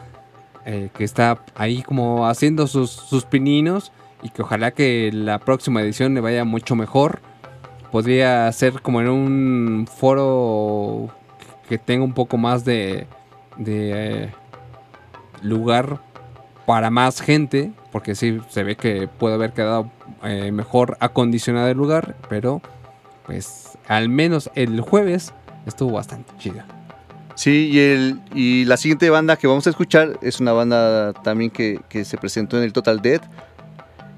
[0.65, 3.93] eh, que está ahí como haciendo sus, sus pininos
[4.27, 7.21] y que ojalá que la próxima edición le vaya mucho mejor.
[7.93, 11.09] Podría ser como en un foro
[11.69, 13.07] que tenga un poco más de,
[13.57, 14.33] de eh,
[15.43, 16.01] lugar
[16.67, 19.93] para más gente, porque sí se ve que puede haber quedado
[20.25, 22.61] eh, mejor acondicionado el lugar, pero
[23.27, 25.33] pues al menos el jueves
[25.67, 26.67] estuvo bastante chida.
[27.37, 31.53] Sí, y, el, y la siguiente banda que vamos a escuchar es una banda también
[31.53, 33.23] que, que se presentó en el Total Death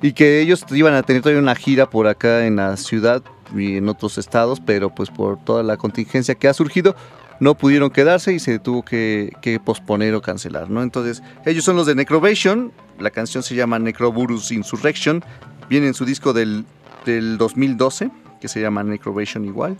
[0.02, 3.22] y que ellos iban a tener todavía una gira por acá en la ciudad
[3.54, 6.94] y en otros estados, pero pues por toda la contingencia que ha surgido
[7.40, 10.82] no pudieron quedarse y se tuvo que, posponer o cancelar, ¿no?
[10.82, 15.24] Entonces, ellos son los de Necrovation, la canción se llama Necroburus Insurrection,
[15.68, 16.64] viene en su disco del,
[17.06, 18.10] del 2012,
[18.40, 19.76] que se llama Necrovation igual.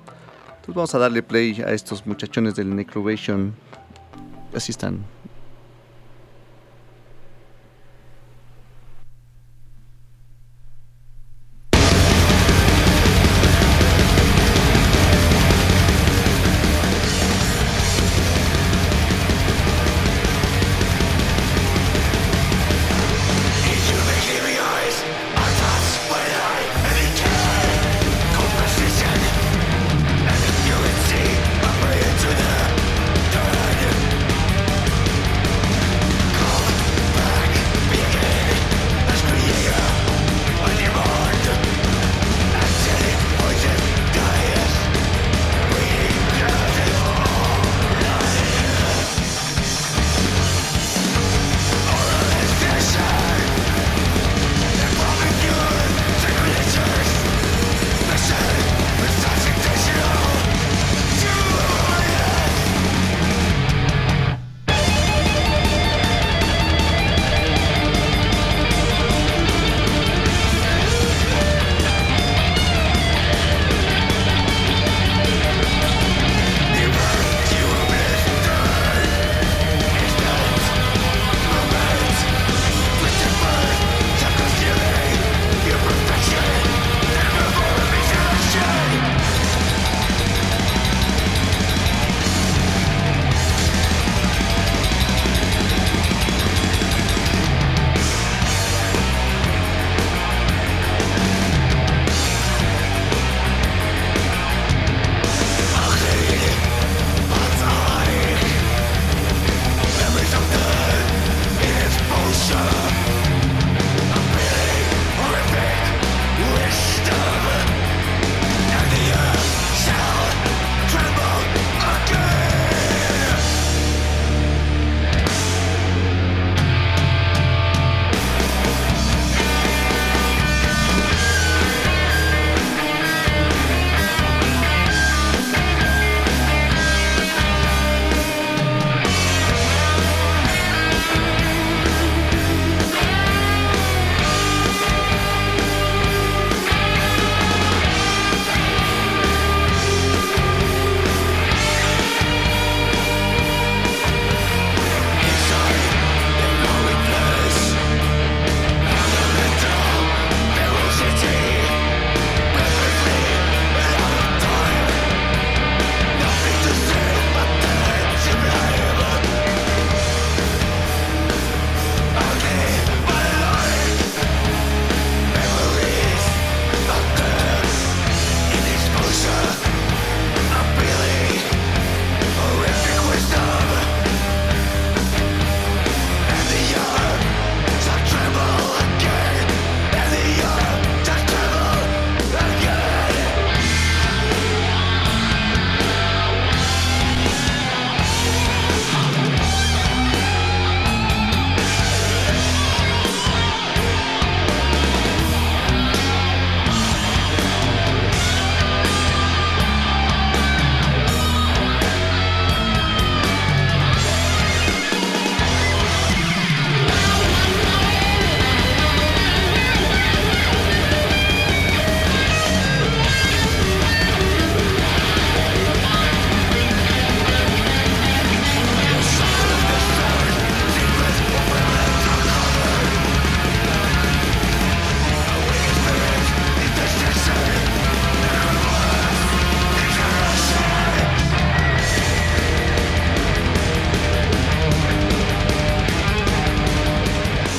[0.48, 3.54] Entonces vamos a darle play a estos muchachones del Necrovation.
[4.54, 5.04] Así están.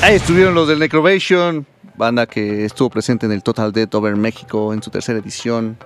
[0.10, 4.74] Ahí estuvieron los del Necrovation, banda que estuvo presente en el Total Death Over México
[4.74, 5.78] en su tercera edición.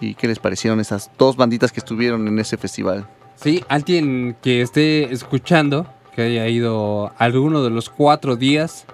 [0.00, 3.06] ¿Y qué les parecieron esas dos banditas que estuvieron en ese festival?
[3.36, 5.86] Sí, alguien que esté escuchando,
[6.16, 8.86] que haya ido alguno de los cuatro días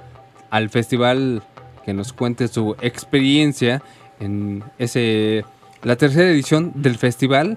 [0.50, 1.44] al festival,
[1.84, 3.84] que nos cuente su experiencia
[4.18, 5.44] en ese
[5.84, 7.56] la tercera edición del festival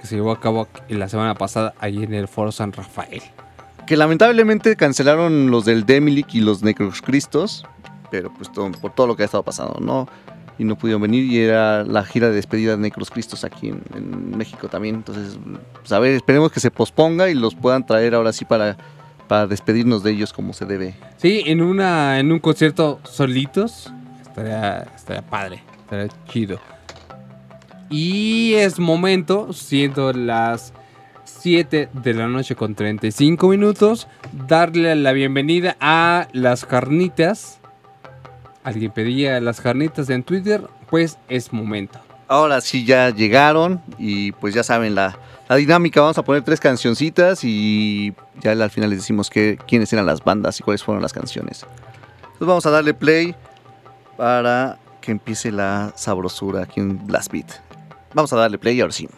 [0.00, 3.22] que se llevó a cabo la semana pasada ahí en el Foro San Rafael.
[3.86, 7.66] Que lamentablemente cancelaron los del Demilic y los Necrocristos,
[8.10, 10.08] pero pues todo- por todo lo que ha estado pasando, ¿no?
[10.56, 13.82] Y no pudieron venir y era la gira de despedida de Necros Cristos aquí en,
[13.94, 14.94] en México también.
[14.94, 15.36] Entonces,
[15.80, 18.76] pues a ver, esperemos que se posponga y los puedan traer ahora sí para,
[19.26, 20.94] para despedirnos de ellos como se debe.
[21.16, 23.92] Sí, en una en un concierto solitos
[24.22, 26.60] estaría, estaría padre, estaría chido.
[27.90, 30.72] Y es momento, siendo las
[31.44, 34.08] 7 de la noche con 35 minutos,
[34.48, 37.58] darle la bienvenida a las carnitas.
[38.62, 41.98] Alguien pedía las carnitas en Twitter, pues es momento.
[42.28, 46.00] Ahora sí ya llegaron y pues ya saben la, la dinámica.
[46.00, 50.24] Vamos a poner tres cancioncitas y ya al final les decimos que, quiénes eran las
[50.24, 51.66] bandas y cuáles fueron las canciones.
[52.22, 53.34] Entonces vamos a darle play
[54.16, 57.50] para que empiece la sabrosura aquí en Blast Beat.
[58.14, 59.10] Vamos a darle play ahora sí.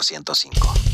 [0.00, 0.89] Por Reactor 105.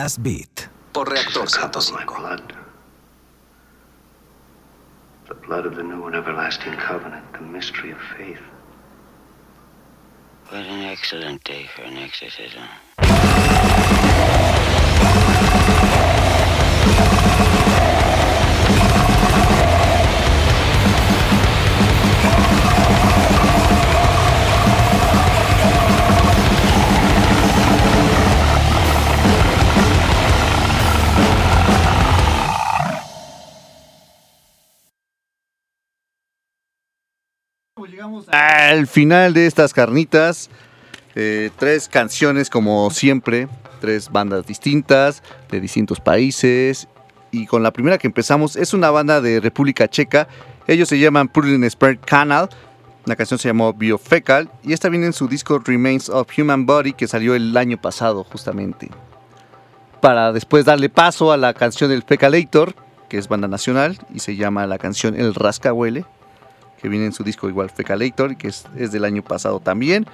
[0.00, 2.56] Blast Beat por Reactor cup of my 105.
[5.28, 8.40] The blood of the new and everlasting covenant, the mystery of faith.
[10.48, 12.62] What an excellent day for an exorcism.
[38.70, 40.48] Al final de estas carnitas.
[41.16, 43.48] Eh, tres canciones como siempre,
[43.80, 46.86] tres bandas distintas, de distintos países.
[47.32, 50.28] Y con la primera que empezamos es una banda de República Checa.
[50.68, 52.48] Ellos se llaman Purlin Spare Canal.
[53.06, 54.48] La canción se llamó Biofecal.
[54.62, 58.22] Y esta viene en su disco Remains of Human Body que salió el año pasado
[58.22, 58.88] justamente.
[60.00, 62.74] Para después darle paso a la canción del Fecalator,
[63.08, 63.98] que es banda nacional.
[64.14, 66.04] Y se llama la canción El Rascahuele
[66.80, 70.06] que viene en su disco igual Fecalator, que es, es del año pasado también.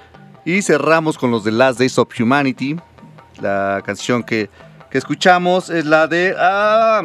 [0.45, 2.77] Y cerramos con los de Last Days of Humanity.
[3.41, 4.49] La canción que,
[4.89, 6.35] que escuchamos es la de...
[6.37, 7.03] ah,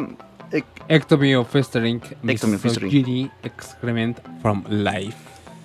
[0.51, 3.31] ec- Ectomy of Festering, Ectomy of Festering.
[3.43, 5.15] Excrement from Life.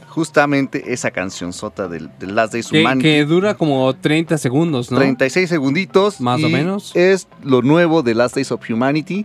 [0.08, 3.02] justamente esa canción sota del, del Last Days of Que, Humanity.
[3.08, 4.98] que dura como 30 segundos, ¿no?
[4.98, 6.20] 36 segunditos.
[6.20, 6.94] Más o menos.
[6.96, 9.24] Es lo nuevo de Last Days of Humanity.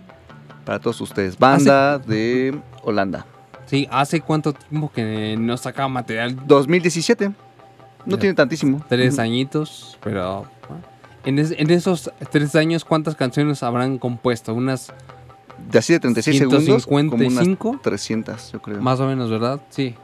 [0.65, 1.37] Para todos ustedes.
[1.37, 3.25] Banda de Holanda.
[3.65, 6.37] Sí, ¿hace cuánto tiempo que no sacaba material?
[6.45, 7.29] 2017.
[8.05, 8.19] No Ya.
[8.19, 8.83] tiene tantísimo.
[8.89, 10.45] Tres añitos, pero...
[10.67, 10.83] bueno.
[11.25, 14.53] En, es- en esos tres años, ¿cuántas canciones habrán compuesto?
[14.53, 14.91] Unas
[15.71, 16.85] De así de 36 segundos.
[16.85, 17.69] Como 155.
[17.69, 18.81] unas 300, yo creo.
[18.81, 19.61] Más o menos, ¿verdad?
[19.69, 19.95] Sí.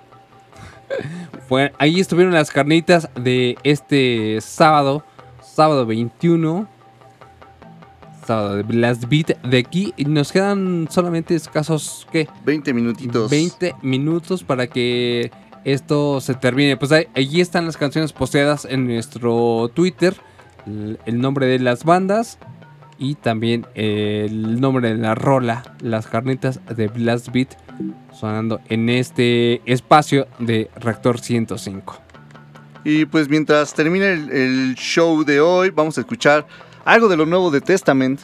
[1.47, 5.03] Fue, ahí estuvieron las carnitas de este sábado,
[5.43, 6.67] sábado 21.
[8.29, 9.91] De Blast Beat de aquí.
[10.05, 12.27] Nos quedan solamente escasos, ¿qué?
[12.45, 13.31] 20 minutitos.
[13.31, 15.31] 20 minutos para que
[15.65, 16.77] esto se termine.
[16.77, 20.15] Pues ahí, allí están las canciones posteadas en nuestro Twitter.
[20.67, 22.37] El, el nombre de las bandas.
[22.99, 25.75] Y también el nombre de la rola.
[25.81, 27.57] Las carnitas de Blast Beat.
[28.13, 31.99] Sonando en este espacio de Reactor 105.
[32.83, 36.45] Y pues mientras termina el, el show de hoy, vamos a escuchar
[36.89, 38.19] algo de lo nuevo de Testament.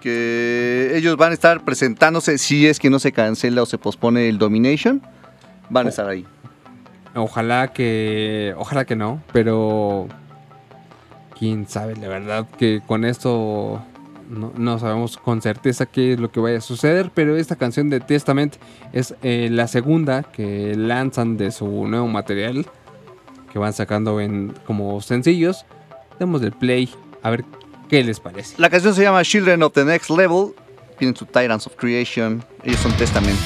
[0.00, 4.28] Que ellos van a estar presentándose si es que no se cancela o se pospone
[4.28, 5.00] el Domination.
[5.70, 6.26] Van a estar ahí.
[7.14, 8.54] Ojalá que.
[8.56, 9.22] Ojalá que no.
[9.32, 10.08] Pero.
[11.38, 13.82] Quién sabe, la verdad que con esto.
[14.28, 17.10] No, sabemos con certeza qué es lo que vaya a suceder.
[17.14, 18.56] Pero esta canción de Testament
[18.92, 22.66] es eh, la segunda que lanzan de su nuevo material.
[23.52, 25.64] Que van sacando en como sencillos.
[26.18, 26.88] Demos el play.
[27.22, 27.44] A ver
[27.92, 28.54] qué les parece.
[28.56, 30.54] La canción se llama Children of the Next Level.
[30.98, 32.42] Tienen su Tyrants of Creation.
[32.64, 33.38] Ellos son Testament.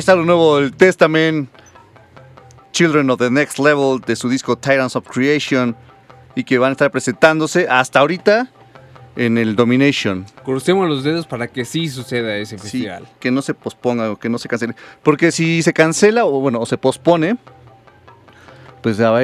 [0.00, 1.48] Está lo nuevo, el Testament,
[2.72, 5.76] Children of the Next Level, de su disco Tyrants of Creation,
[6.34, 8.50] y que van a estar presentándose hasta ahorita
[9.16, 10.24] en el Domination.
[10.44, 13.08] Crucemos los dedos para que sí suceda ese Sí, festival.
[13.18, 14.74] que no se posponga o que no se cancele.
[15.02, 17.36] Porque si se cancela o bueno, o se pospone,
[18.82, 19.20] pues ya va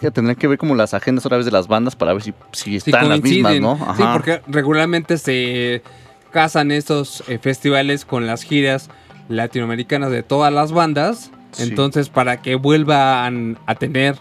[0.00, 2.32] que tendrán que ver como las agendas otra vez de las bandas para ver si,
[2.52, 3.58] si Sí, están las mismas.
[3.60, 3.76] ¿no?
[3.96, 5.82] Sí, porque regularmente se
[6.30, 8.90] casan estos eh, festivales con las giras
[9.28, 11.30] latinoamericanas de todas las bandas.
[11.52, 11.64] Sí.
[11.64, 14.16] Entonces, para que vuelvan a tener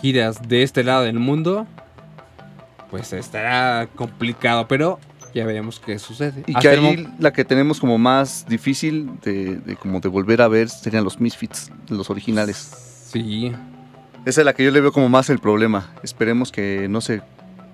[0.00, 1.66] giras de este lado del mundo,
[2.90, 4.98] pues estará complicado, pero
[5.34, 6.44] ya veremos qué sucede.
[6.46, 10.40] Y Hasta que ahí la que tenemos como más difícil de, de como de volver
[10.42, 12.56] a ver serían los Misfits, los originales.
[13.10, 13.52] Sí,
[14.24, 15.92] Esa es la que yo le veo como más el problema.
[16.02, 17.22] Esperemos que no se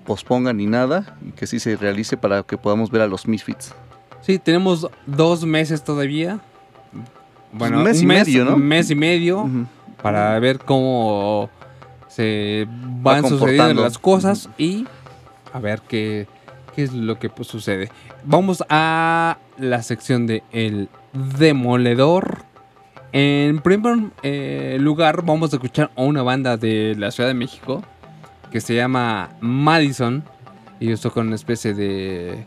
[0.05, 3.73] posponga ni nada y que sí se realice para que podamos ver a los Misfits.
[4.21, 6.39] sí, tenemos dos meses todavía.
[7.53, 8.55] Bueno, Un mes y medio, ¿no?
[8.55, 9.49] Un mes y medio.
[10.01, 11.49] Para ver cómo
[12.07, 12.67] se
[13.05, 14.85] Va van sucediendo las cosas y
[15.53, 16.27] a ver qué,
[16.75, 17.89] qué es lo que pues, sucede.
[18.23, 22.43] Vamos a la sección de El Demoledor.
[23.11, 27.83] En primer eh, lugar vamos a escuchar a una banda de la Ciudad de México
[28.51, 30.23] que se llama Madison.
[30.79, 32.45] Ellos tocan una especie de eh,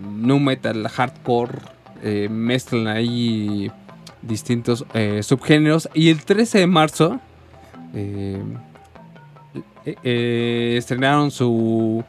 [0.00, 1.58] nu metal hardcore.
[2.02, 3.70] eh, mezclan ahí
[4.26, 5.88] distintos eh, subgéneros.
[5.94, 7.20] Y el 13 de marzo
[7.94, 8.42] eh,
[9.84, 12.04] eh, estrenaron su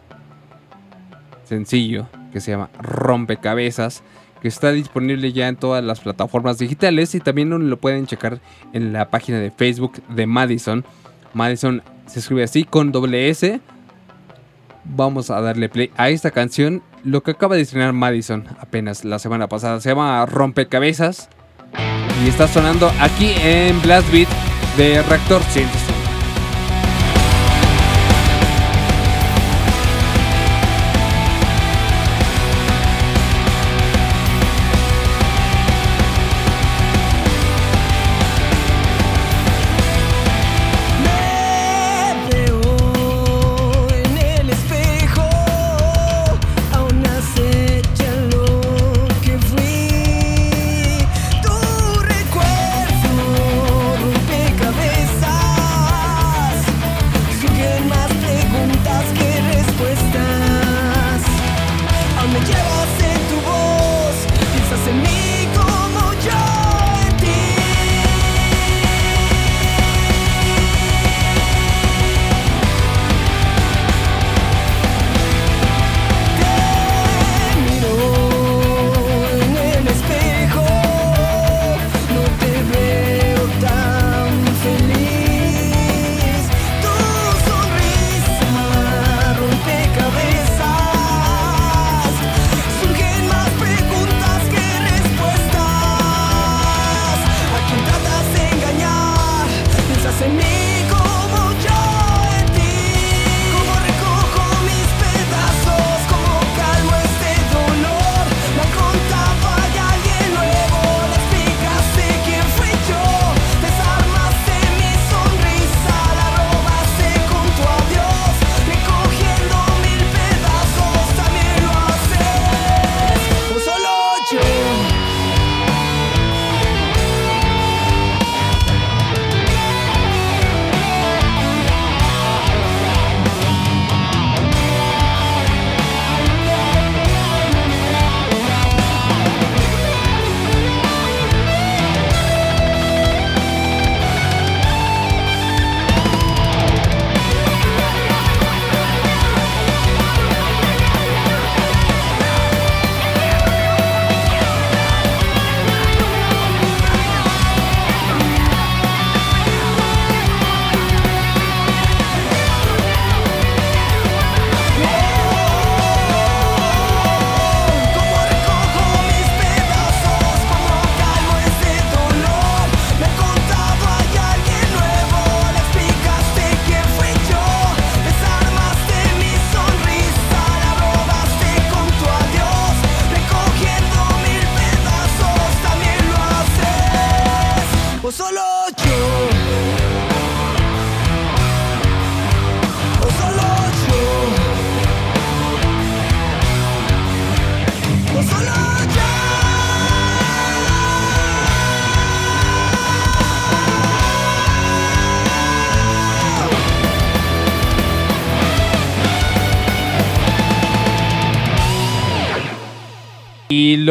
[1.45, 4.03] sencillo que se llama Rompecabezas,
[4.41, 8.39] que está disponible ya en todas las plataformas digitales y también lo pueden checar
[8.73, 10.85] en la página de Facebook de Madison.
[11.34, 13.60] Madison se escribe así con doble S.
[14.84, 16.81] Vamos a darle play a esta canción.
[17.03, 19.80] Lo que acaba de estrenar Madison apenas la semana pasada.
[19.81, 21.30] Se llama Rompecabezas.
[22.23, 24.29] Y está sonando aquí en Blast Beat
[24.77, 25.97] de Reactor 105.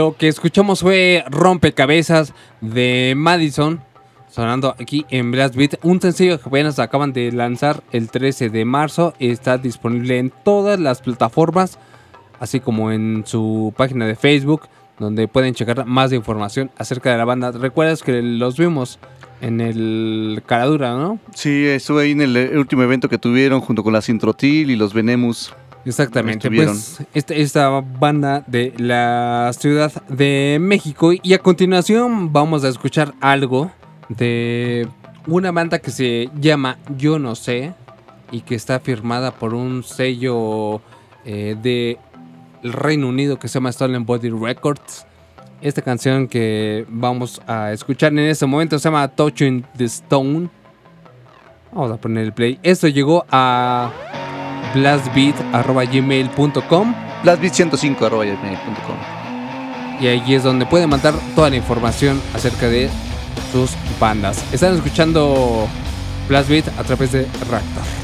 [0.07, 3.81] Lo que escuchamos fue Rompecabezas de Madison,
[4.31, 5.81] sonando aquí en Blast Beat.
[5.83, 9.15] Un sencillo que apenas acaban de lanzar el 13 de marzo.
[9.19, 11.81] Está disponible en todas las plataformas,
[12.39, 14.69] así como en su página de Facebook,
[15.01, 17.51] donde pueden checar más información acerca de la banda.
[17.51, 19.01] Recuerdas que los vimos
[19.41, 21.19] en el Caradura, ¿no?
[21.35, 24.95] Sí, estuve ahí en el último evento que tuvieron junto con la Sintrotil y los
[24.95, 25.53] Venemus.
[25.87, 32.69] Exactamente, pues esta, esta banda de la Ciudad de México y a continuación vamos a
[32.69, 33.71] escuchar algo
[34.09, 34.89] de
[35.29, 37.73] una banda que se llama Yo No Sé
[38.33, 40.81] y que está firmada por un sello
[41.25, 41.99] eh, de
[42.65, 45.07] el Reino Unido que se llama Stolen Body Records.
[45.61, 50.49] Esta canción que vamos a escuchar en este momento se llama Touching the Stone.
[51.73, 52.59] Vamos a poner el play.
[52.65, 53.93] Esto llegó a
[54.77, 56.95] blastbeat.gmail.com
[57.25, 58.97] Blastbeat105.com.
[60.01, 62.91] y ahí es donde pueden mandar toda la información acerca de
[63.53, 64.45] sus bandas.
[64.53, 65.67] Están escuchando
[66.29, 67.96] Blastbeat a través de Raptor.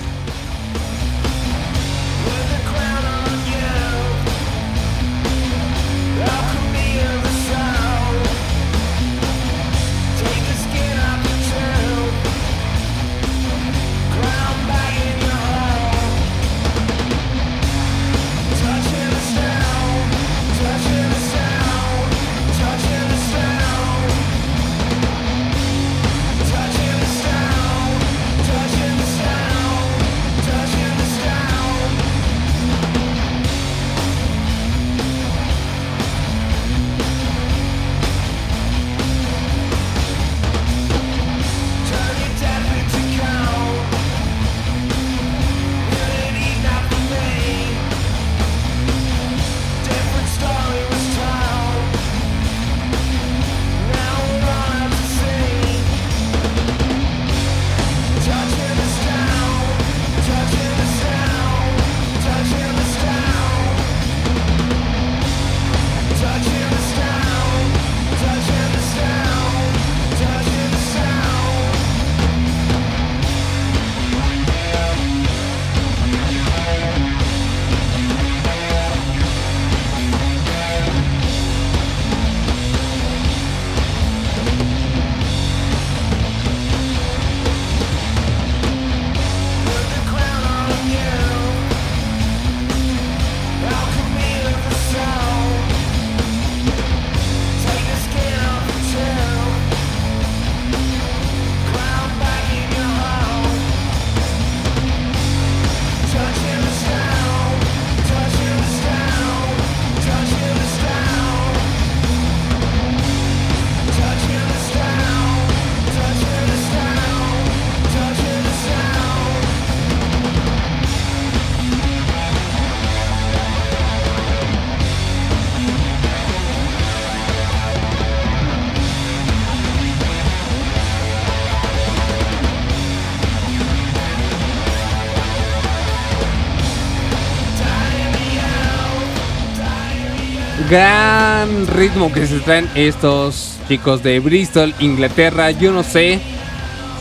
[141.92, 145.50] Ritmo que se traen estos chicos de Bristol, Inglaterra.
[145.50, 146.20] Yo no sé.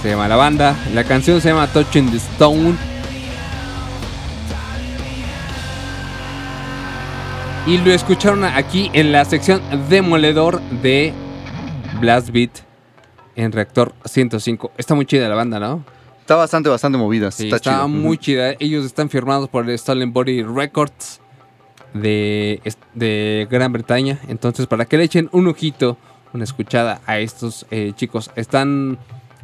[0.01, 0.75] Se llama la banda.
[0.93, 2.75] La canción se llama Touching the Stone.
[7.67, 11.13] Y lo escucharon aquí en la sección demoledor de
[12.01, 12.51] Blast Beat
[13.35, 14.71] en Reactor 105.
[14.77, 15.85] Está muy chida la banda, ¿no?
[16.19, 17.31] Está bastante, bastante movida.
[17.31, 18.55] Sí, está está muy chida.
[18.59, 21.21] Ellos están firmados por el Stolen Body Records
[21.93, 22.61] de,
[22.93, 24.19] de Gran Bretaña.
[24.27, 25.97] Entonces, para que le echen un ojito,
[26.33, 28.97] una escuchada a estos eh, chicos, están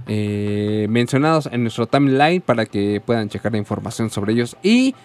[0.08, 4.56] eh, mencionados en nuestro timeline para que puedan checar la información sobre ellos.
[4.64, 4.96] Y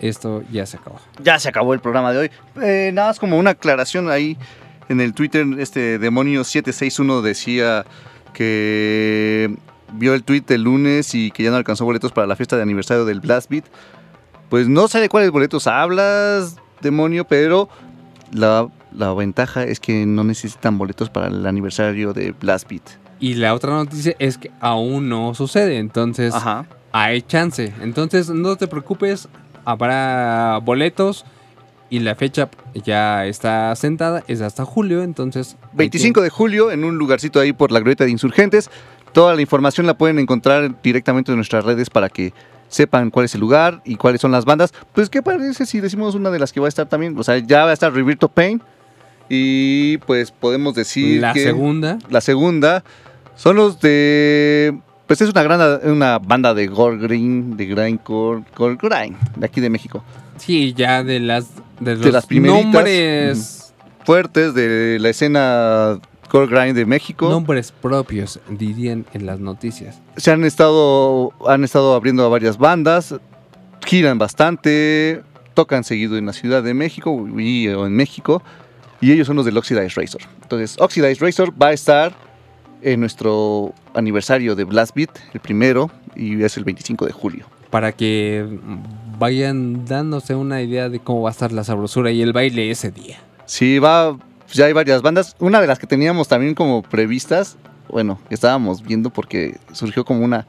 [0.00, 1.00] esto ya se acabó.
[1.22, 2.30] Ya se acabó el programa de hoy.
[2.62, 4.36] Eh, nada más como una aclaración ahí
[4.88, 7.84] en el Twitter, este demonio 761 decía
[8.32, 9.54] que
[9.92, 12.62] vio el tweet el lunes y que ya no alcanzó boletos para la fiesta de
[12.62, 13.64] aniversario del Blast Beat.
[14.48, 17.68] Pues no sé de cuáles boletos hablas, demonio, pero
[18.32, 22.82] la, la ventaja es que no necesitan boletos para el aniversario de Blast Beat.
[23.20, 25.78] Y la otra noticia es que aún no sucede.
[25.78, 26.66] Entonces, Ajá.
[26.92, 27.72] hay chance.
[27.80, 29.28] Entonces, no te preocupes.
[29.64, 31.24] Habrá boletos.
[31.90, 32.48] Y la fecha
[32.84, 34.22] ya está sentada.
[34.28, 35.02] Es hasta julio.
[35.02, 38.70] Entonces, hay 25 de julio en un lugarcito ahí por la grieta de insurgentes.
[39.12, 42.32] Toda la información la pueden encontrar directamente en nuestras redes para que
[42.68, 44.72] sepan cuál es el lugar y cuáles son las bandas.
[44.92, 47.18] Pues, ¿qué parece si decimos una de las que va a estar también?
[47.18, 48.62] O sea, ya va a estar Revirto Pain.
[49.30, 51.98] Y pues podemos decir La que segunda.
[52.08, 52.82] la segunda
[53.36, 54.78] son los de.
[55.06, 59.60] Pues es una gran una banda de gore green, de grindcore, gore grind, de aquí
[59.60, 60.02] de México.
[60.38, 61.48] Sí, ya de las,
[61.80, 63.72] de los De las nombres,
[64.04, 65.98] Fuertes de la escena
[66.30, 67.28] gore grind de México.
[67.28, 70.00] nombres propios, dirían en las noticias.
[70.16, 73.14] se han estado han estado abriendo a varias bandas,
[73.86, 75.22] giran bastante,
[75.54, 78.42] tocan seguido en la Ciudad de México y, o en México
[79.00, 80.22] y ellos son los del Oxidized Razor.
[80.42, 82.12] Entonces, Oxidized Razor va a estar
[82.82, 87.46] en nuestro aniversario de Blast Beat, el primero, y es el 25 de julio.
[87.70, 88.46] Para que
[89.18, 92.90] vayan dándose una idea de cómo va a estar la sabrosura y el baile ese
[92.90, 93.18] día.
[93.46, 94.16] Sí, va,
[94.52, 95.36] ya hay varias bandas.
[95.38, 97.56] Una de las que teníamos también como previstas,
[97.88, 100.46] bueno, estábamos viendo porque surgió como una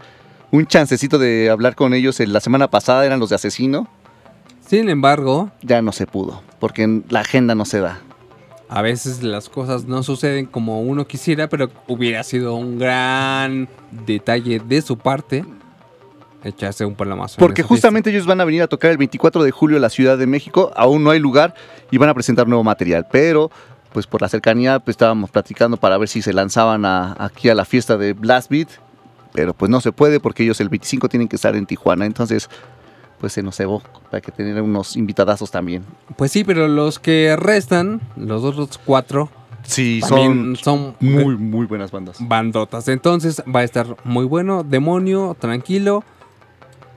[0.51, 3.87] un chancecito de hablar con ellos la semana pasada, eran los de Asesino.
[4.65, 7.99] Sin embargo, Ya no se pudo, porque la agenda no se da.
[8.67, 13.67] a veces las cosas no suceden como uno quisiera, pero hubiera sido un gran
[14.05, 15.43] detalle de su parte
[16.43, 17.35] echarse un palamazo.
[17.39, 20.17] Porque justamente ellos van a venir a tocar el 24 de julio en la Ciudad
[20.17, 20.71] de México.
[20.75, 21.53] Aún no hay lugar
[21.91, 23.07] y van a presentar nuevo material.
[23.11, 23.51] Pero,
[23.93, 27.55] pues por la cercanía, pues estábamos platicando para ver si se lanzaban a- aquí a
[27.55, 28.69] la fiesta de Blast Beat.
[29.33, 32.05] Pero pues no se puede porque ellos el 25 tienen que estar en Tijuana.
[32.05, 32.49] Entonces,
[33.19, 35.83] pues se nos cebó para que tener unos invitadazos también.
[36.17, 39.29] Pues sí, pero los que restan, los otros cuatro,
[39.63, 42.17] Sí, también son muy, muy buenas bandas.
[42.19, 42.87] bandotas.
[42.87, 44.63] Entonces va a estar muy bueno.
[44.63, 46.03] Demonio, tranquilo.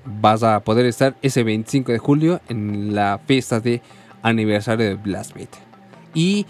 [0.04, 3.82] Vas a poder estar ese 25 de julio en la fiesta de
[4.22, 5.50] aniversario de Blast Beat.
[6.14, 6.46] Y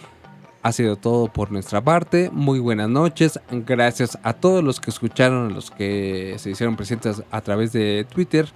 [0.62, 2.30] ha sido todo por nuestra parte.
[2.32, 3.40] Muy buenas noches.
[3.50, 8.06] Gracias a todos los que escucharon, a los que se hicieron presentes a través de
[8.12, 8.48] Twitter.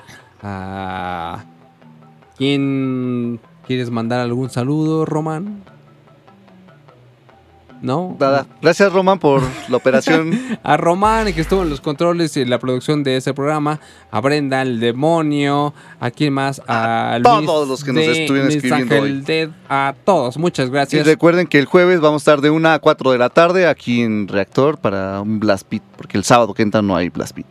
[0.43, 1.45] A
[2.37, 5.65] ¿Quién quieres mandar algún saludo, Román?
[7.87, 8.17] ¿No?
[8.19, 8.49] Nada.
[8.61, 10.59] Gracias, Roman, por la operación.
[10.65, 13.79] A Román, que estuvo en los controles y en la producción de ese programa.
[14.11, 15.73] A Brenda, el demonio.
[16.01, 16.61] ¿A quién más?
[16.67, 19.53] A, Luis todos los que nos estuvieron escribiendo hoy.
[19.69, 21.07] A todos, muchas Y gracias.
[21.07, 24.03] recuerden que el jueves vamos a estar de 1 a 4 de la tarde aquí
[24.03, 27.47] en Reactor para un Blast Beat, porque el sábado que entra no hay Blast Beat.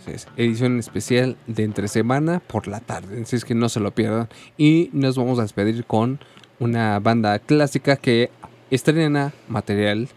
[0.00, 3.20] Así es, Edición especial de entre semana por la tarde.
[3.20, 4.30] Así es que no se lo pierdan.
[4.56, 6.18] Y nos vamos a despedir con
[6.60, 8.30] una banda clásica que
[8.70, 10.08] estrena material.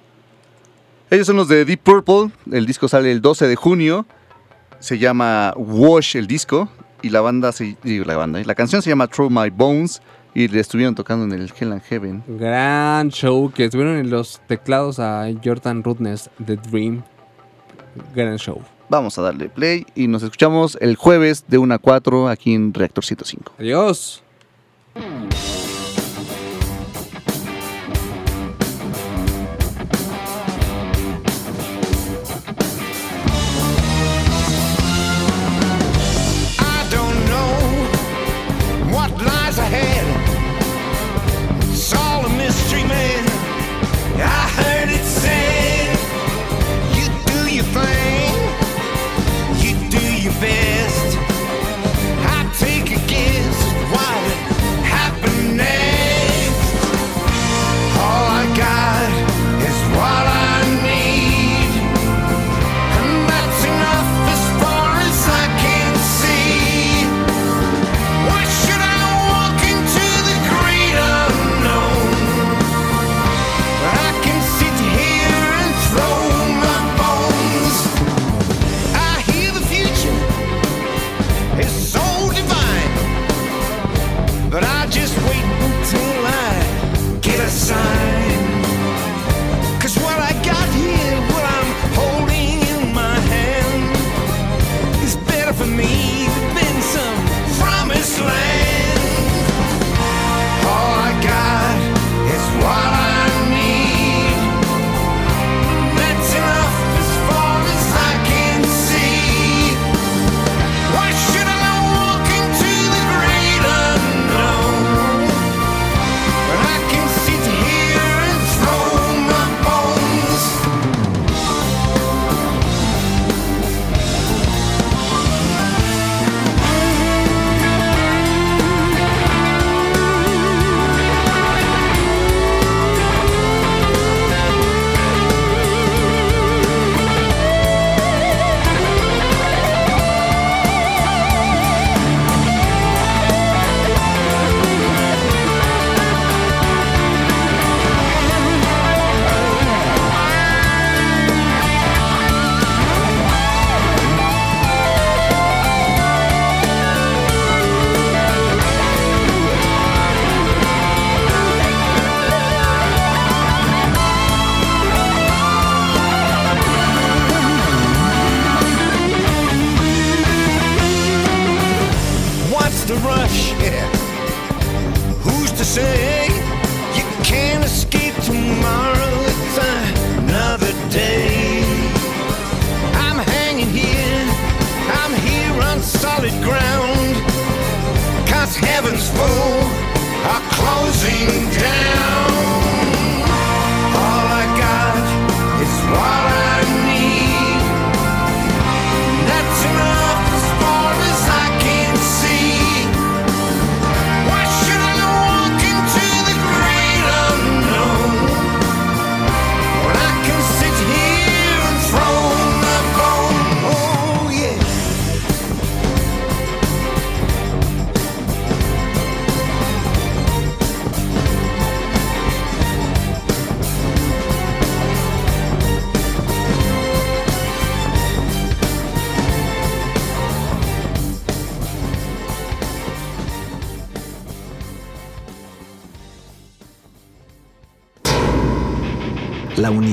[1.10, 4.06] Ellos son los de Deep Purple, el disco sale el 12 de junio,
[4.80, 6.70] se llama Wash el disco,
[7.02, 10.02] y la banda, se, la banda, la canción se llama Throw My Bones,
[10.34, 12.24] y le estuvieron tocando en el Hell and Heaven.
[12.28, 17.04] Gran show que estuvieron en los teclados a Jordan Rudness de Dream.
[18.14, 18.62] Gran show.
[18.90, 22.74] Vamos a darle play y nos escuchamos el jueves de 1 a 4 aquí en
[22.74, 23.54] Reactor 105.
[23.60, 24.24] Adiós.